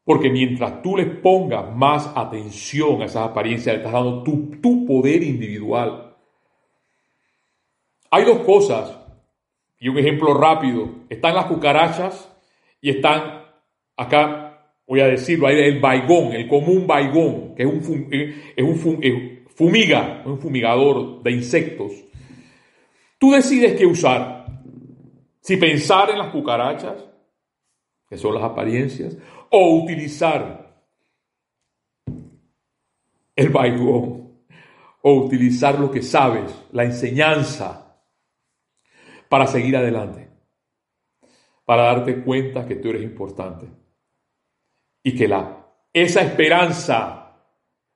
porque 0.07 0.31
mientras 0.31 0.83
tú 0.83 0.97
le 0.97 1.05
pongas 1.05 1.75
más 1.75 2.13
atención 2.15 3.03
a 3.03 3.07
esas 3.07 3.29
apariencias, 3.29 3.75
le 3.75 3.79
estás 3.79 3.93
dando 3.93 4.23
tu, 4.23 4.53
tu 4.63 4.87
poder 4.87 5.21
individual. 5.21 6.15
Hay 8.13 8.25
dos 8.25 8.39
cosas, 8.47 8.97
y 9.81 9.89
un 9.89 9.99
ejemplo 9.99 10.33
rápido. 10.35 10.89
Están 11.09 11.35
las 11.35 11.47
cucarachas 11.47 12.33
y 12.87 12.91
están, 12.91 13.43
acá 13.97 14.71
voy 14.87 15.01
a 15.01 15.09
decirlo, 15.09 15.49
hay 15.49 15.59
el 15.59 15.81
baigón, 15.81 16.33
el 16.35 16.47
común 16.47 16.87
baigón, 16.87 17.53
que 17.57 17.65
es 17.65 17.69
un, 17.69 18.09
es 18.57 18.65
un 18.65 19.45
fumiga, 19.49 20.23
un 20.25 20.39
fumigador 20.39 21.21
de 21.21 21.33
insectos. 21.33 21.91
Tú 23.19 23.33
decides 23.33 23.77
qué 23.77 23.85
usar. 23.85 24.47
Si 25.41 25.57
pensar 25.57 26.11
en 26.11 26.19
las 26.19 26.29
cucarachas, 26.29 27.05
que 28.09 28.17
son 28.17 28.35
las 28.35 28.45
apariencias, 28.45 29.17
o 29.51 29.83
utilizar 29.83 30.73
el 33.35 33.49
baigón 33.49 34.45
o 35.03 35.13
utilizar 35.25 35.77
lo 35.81 35.91
que 35.91 36.03
sabes, 36.03 36.55
la 36.71 36.85
enseñanza, 36.85 37.99
para 39.29 39.49
seguir 39.49 39.77
adelante, 39.77 40.36
para 41.67 41.83
darte 41.83 42.23
cuenta 42.23 42.65
que 42.65 42.77
tú 42.77 42.91
eres 42.91 43.03
importante 43.03 43.67
y 45.03 45.15
que 45.15 45.29
la, 45.29 45.67
esa 45.93 46.23
esperanza, 46.23 47.37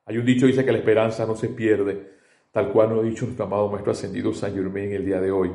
hay 0.05 0.19
un 0.19 0.27
dicho 0.27 0.43
que 0.43 0.53
dice 0.53 0.65
que 0.65 0.73
la 0.73 0.79
esperanza 0.79 1.25
no 1.25 1.37
se 1.37 1.49
pierde, 1.49 2.19
tal 2.51 2.73
cual 2.73 2.91
lo 2.91 3.01
ha 3.01 3.05
dicho 3.05 3.25
nuestro 3.25 3.47
amado 3.47 3.71
Maestro 3.71 3.93
Ascendido 3.93 4.35
San 4.35 4.55
Germain 4.55 4.93
el 4.93 5.07
día 5.07 5.21
de 5.21 5.31
hoy. 5.31 5.53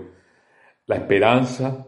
La 0.85 0.95
esperanza 0.95 1.85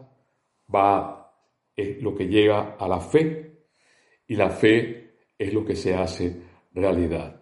va, 0.72 1.32
es 1.74 2.02
lo 2.02 2.14
que 2.14 2.28
llega 2.28 2.76
a 2.78 2.86
la 2.86 3.00
fe 3.00 3.64
y 4.26 4.36
la 4.36 4.50
fe 4.50 5.14
es 5.38 5.54
lo 5.54 5.64
que 5.64 5.76
se 5.76 5.94
hace 5.94 6.42
realidad. 6.74 7.40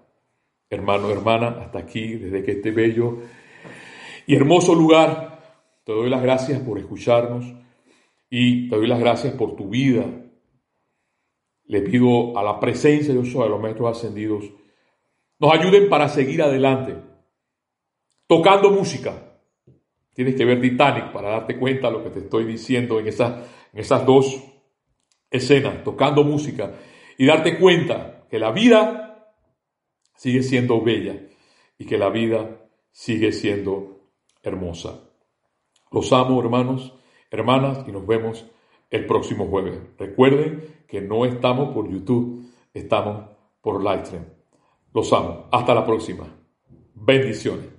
Hermano, 0.70 1.11
hermana, 1.11 1.59
hasta 1.61 1.81
aquí, 1.81 2.14
desde 2.14 2.44
que 2.44 2.53
este 2.53 2.70
bello 2.70 3.18
y 4.27 4.37
hermoso 4.37 4.75
lugar, 4.75 5.40
te 5.85 5.92
doy 5.92 6.09
las 6.09 6.22
gracias 6.22 6.61
por 6.61 6.79
escucharnos 6.79 7.65
y 8.30 8.68
te 8.68 8.76
doy 8.76 8.86
las 8.86 9.00
gracias 9.00 9.34
por 9.34 9.56
tu 9.56 9.68
vida. 9.68 10.04
Le 11.64 11.80
pido 11.82 12.38
a 12.38 12.42
la 12.42 12.60
presencia 12.60 13.12
de 13.12 13.22
Dios, 13.22 13.34
a 13.36 13.48
los 13.48 13.60
maestros 13.60 13.96
ascendidos, 13.96 14.44
nos 15.38 15.52
ayuden 15.52 15.88
para 15.88 16.08
seguir 16.08 16.42
adelante, 16.42 16.96
tocando 18.26 18.70
música. 18.70 19.40
Tienes 20.14 20.34
que 20.34 20.44
ver 20.44 20.60
Titanic 20.60 21.12
para 21.12 21.30
darte 21.30 21.58
cuenta 21.58 21.88
de 21.88 21.92
lo 21.92 22.04
que 22.04 22.10
te 22.10 22.20
estoy 22.20 22.44
diciendo 22.44 22.98
en 22.98 23.08
esas, 23.08 23.46
en 23.72 23.80
esas 23.80 24.06
dos 24.06 24.42
escena, 25.30 25.82
tocando 25.82 26.24
música 26.24 26.74
y 27.18 27.26
darte 27.26 27.58
cuenta 27.58 28.26
que 28.30 28.38
la 28.38 28.50
vida 28.52 29.34
sigue 30.16 30.42
siendo 30.42 30.80
bella 30.80 31.20
y 31.78 31.84
que 31.86 31.98
la 31.98 32.08
vida 32.08 32.68
sigue 32.90 33.32
siendo 33.32 34.10
hermosa. 34.42 35.10
Los 35.90 36.12
amo, 36.12 36.40
hermanos, 36.40 36.94
hermanas, 37.37 37.85
y 37.87 37.92
nos 37.92 38.07
vemos 38.07 38.46
el 38.90 39.07
próximo 39.07 39.46
jueves. 39.46 39.79
Recuerden 39.99 40.85
que 40.87 41.01
no 41.01 41.25
estamos 41.25 41.75
por 41.75 41.90
YouTube, 41.90 42.46
estamos 42.72 43.25
por 43.61 43.83
Livestream. 43.83 44.25
Los 44.94 45.12
amo. 45.12 45.49
Hasta 45.53 45.75
la 45.75 45.85
próxima. 45.85 46.27
Bendiciones. 46.94 47.75